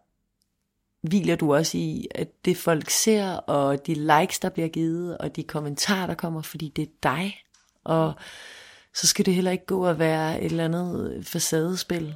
[1.02, 5.36] hviler du også i, at det folk ser, og de likes, der bliver givet, og
[5.36, 7.36] de kommentarer, der kommer, fordi det er dig.
[7.84, 8.14] Og
[8.94, 12.14] så skal det heller ikke gå at være et eller andet facadespil.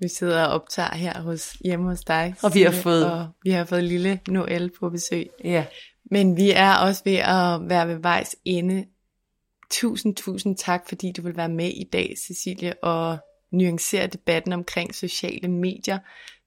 [0.00, 2.34] Vi sidder og optager her hos, hjemme hos dig.
[2.42, 3.12] Og vi har fået...
[3.12, 5.30] Og vi har fået lille Noel på besøg.
[5.44, 5.66] Ja.
[6.10, 8.86] Men vi er også ved at være ved vejs ende.
[9.70, 13.18] Tusind, tusind tak, fordi du vil være med i dag, Cecilie, og
[13.50, 15.98] nuancere debatten omkring sociale medier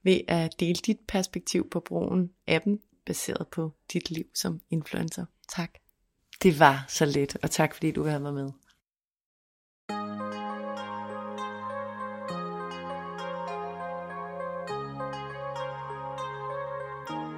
[0.04, 5.26] ved at dele dit perspektiv på brugen af dem, baseret på dit liv som influencer.
[5.56, 5.70] Tak.
[6.44, 8.52] Det var så let, og tak fordi du vil have mig med.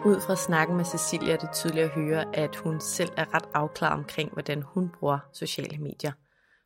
[0.06, 3.50] Ud fra snakken med Cecilia er det tydeligt at høre, at hun selv er ret
[3.54, 6.12] afklaret omkring, hvordan hun bruger sociale medier.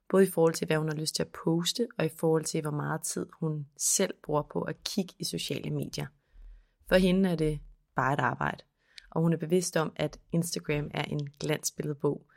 [0.10, 2.62] Både i forhold til, hvad hun har lyst til at poste, og i forhold til,
[2.62, 6.08] hvor meget tid hun selv bruger på at kigge i sociale medier.
[6.90, 7.60] For hende er det
[7.96, 8.64] bare et arbejde,
[9.12, 12.28] og hun er bevidst om, at Instagram er en glansbilledbog.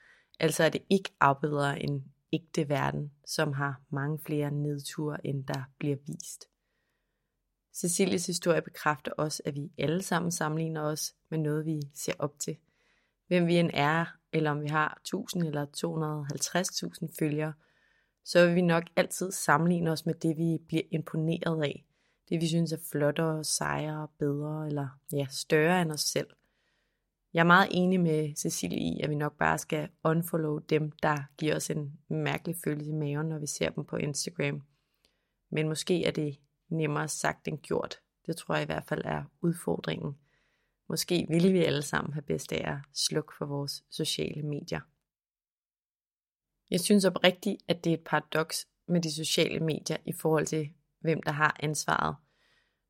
[0.40, 5.62] Altså er det ikke afbilleder en ægte verden, som har mange flere nedture, end der
[5.78, 6.44] bliver vist.
[7.74, 12.38] Cecilies historie bekræfter også, at vi alle sammen sammenligner os med noget, vi ser op
[12.38, 12.56] til.
[13.26, 15.66] Hvem vi end er, eller om vi har 1000 eller
[17.04, 17.52] 250.000 følgere,
[18.24, 21.84] så vil vi nok altid sammenligne os med det, vi bliver imponeret af.
[22.28, 26.26] Det, vi synes er flottere, sejere, bedre eller ja, større end os selv.
[27.34, 31.16] Jeg er meget enig med Cecilie i, at vi nok bare skal unfollow dem, der
[31.38, 34.62] giver os en mærkelig følelse i maven, når vi ser dem på Instagram.
[35.50, 36.38] Men måske er det
[36.68, 38.00] nemmere sagt end gjort.
[38.26, 40.18] Det tror jeg i hvert fald er udfordringen.
[40.88, 44.80] Måske ville vi alle sammen have bedst af at slukke for vores sociale medier.
[46.70, 50.68] Jeg synes oprigtigt, at det er et paradoks med de sociale medier i forhold til,
[51.00, 52.16] hvem der har ansvaret.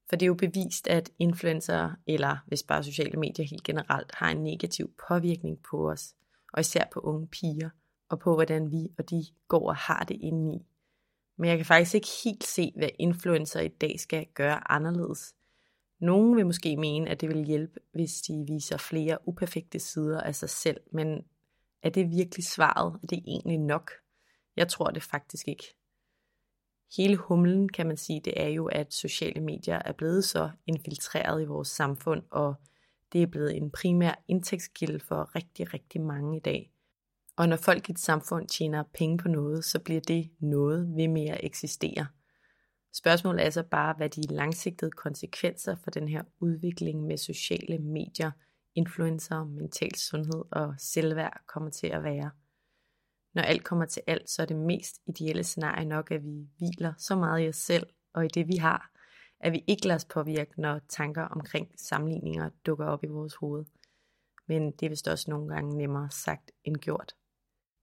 [0.08, 4.30] For det er jo bevist, at influencer, eller hvis bare sociale medier helt generelt, har
[4.30, 6.14] en negativ påvirkning på os,
[6.52, 7.70] og især på unge piger,
[8.08, 10.66] og på hvordan vi og de går og har det indeni.
[11.38, 15.34] Men jeg kan faktisk ikke helt se, hvad influencer i dag skal gøre anderledes.
[16.00, 20.34] Nogen vil måske mene, at det vil hjælpe, hvis de viser flere uperfekte sider af
[20.34, 21.24] sig selv, men
[21.82, 22.94] er det virkelig svaret?
[23.02, 23.90] Er det egentlig nok?
[24.56, 25.64] Jeg tror det faktisk ikke.
[26.96, 31.42] Hele humlen, kan man sige, det er jo, at sociale medier er blevet så infiltreret
[31.42, 32.54] i vores samfund, og
[33.12, 36.72] det er blevet en primær indtægtskilde for rigtig, rigtig mange i dag.
[37.38, 41.08] Og når folk i et samfund tjener penge på noget, så bliver det noget ved
[41.08, 42.06] med at eksistere.
[42.92, 48.30] Spørgsmålet er så bare, hvad de langsigtede konsekvenser for den her udvikling med sociale medier,
[48.74, 52.30] influencer, mental sundhed og selvværd kommer til at være.
[53.34, 56.92] Når alt kommer til alt, så er det mest ideelle scenarie nok, at vi hviler
[56.98, 58.90] så meget i os selv, og i det vi har,
[59.40, 63.64] at vi ikke lader os påvirke, når tanker omkring sammenligninger dukker op i vores hoved.
[64.46, 67.14] Men det er vist også nogle gange nemmere sagt end gjort.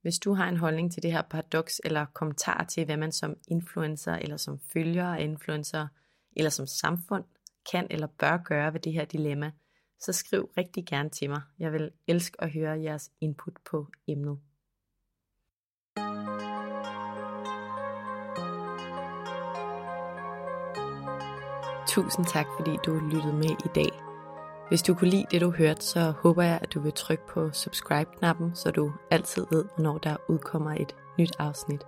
[0.06, 3.36] Hvis du har en holdning til det her paradoks, eller kommentar til, hvad man som
[3.48, 5.88] influencer, eller som følger af influencer,
[6.36, 7.24] eller som samfund
[7.72, 9.52] kan eller bør gøre ved det her dilemma,
[10.00, 11.42] så skriv rigtig gerne til mig.
[11.60, 14.40] Jeg vil elske at høre jeres input på emnet.
[21.88, 24.15] Tusind tak, fordi du lyttede med i dag.
[24.70, 27.52] Hvis du kunne lide det, du hørte, så håber jeg, at du vil trykke på
[27.52, 31.86] subscribe-knappen, så du altid ved, når der udkommer et nyt afsnit.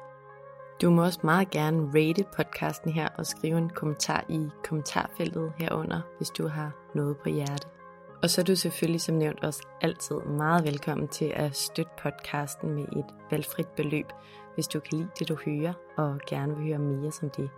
[0.82, 6.02] Du må også meget gerne rate podcasten her og skrive en kommentar i kommentarfeltet herunder,
[6.18, 7.68] hvis du har noget på hjerte.
[8.24, 12.76] Og så er du selvfølgelig som nævnt også altid meget velkommen til at støtte podcasten
[12.76, 14.06] med et valgfrit beløb,
[14.56, 17.50] hvis du kan lide det, du hører og gerne vil høre mere som det.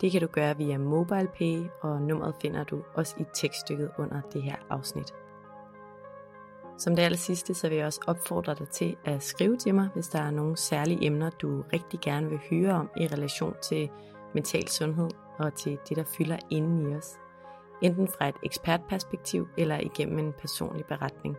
[0.00, 4.42] Det kan du gøre via MobilePay, og nummeret finder du også i tekststykket under det
[4.42, 5.14] her afsnit.
[6.78, 9.88] Som det aller sidste, så vil jeg også opfordre dig til at skrive til mig,
[9.94, 13.90] hvis der er nogle særlige emner, du rigtig gerne vil høre om i relation til
[14.34, 17.18] mental sundhed og til det, der fylder inden i os.
[17.82, 21.36] Enten fra et ekspertperspektiv eller igennem en personlig beretning.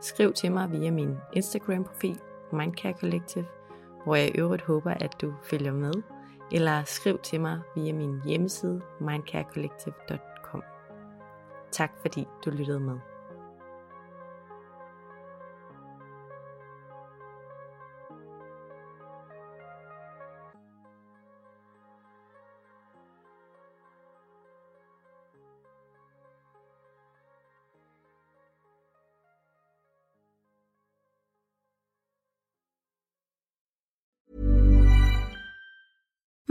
[0.00, 2.20] Skriv til mig via min Instagram-profil,
[2.52, 3.46] Mindcare Collective,
[4.04, 5.92] hvor jeg i øvrigt håber, at du følger med,
[6.52, 10.62] eller skriv til mig via min hjemmeside mindcarecollective.com.
[11.70, 12.98] Tak fordi du lyttede med.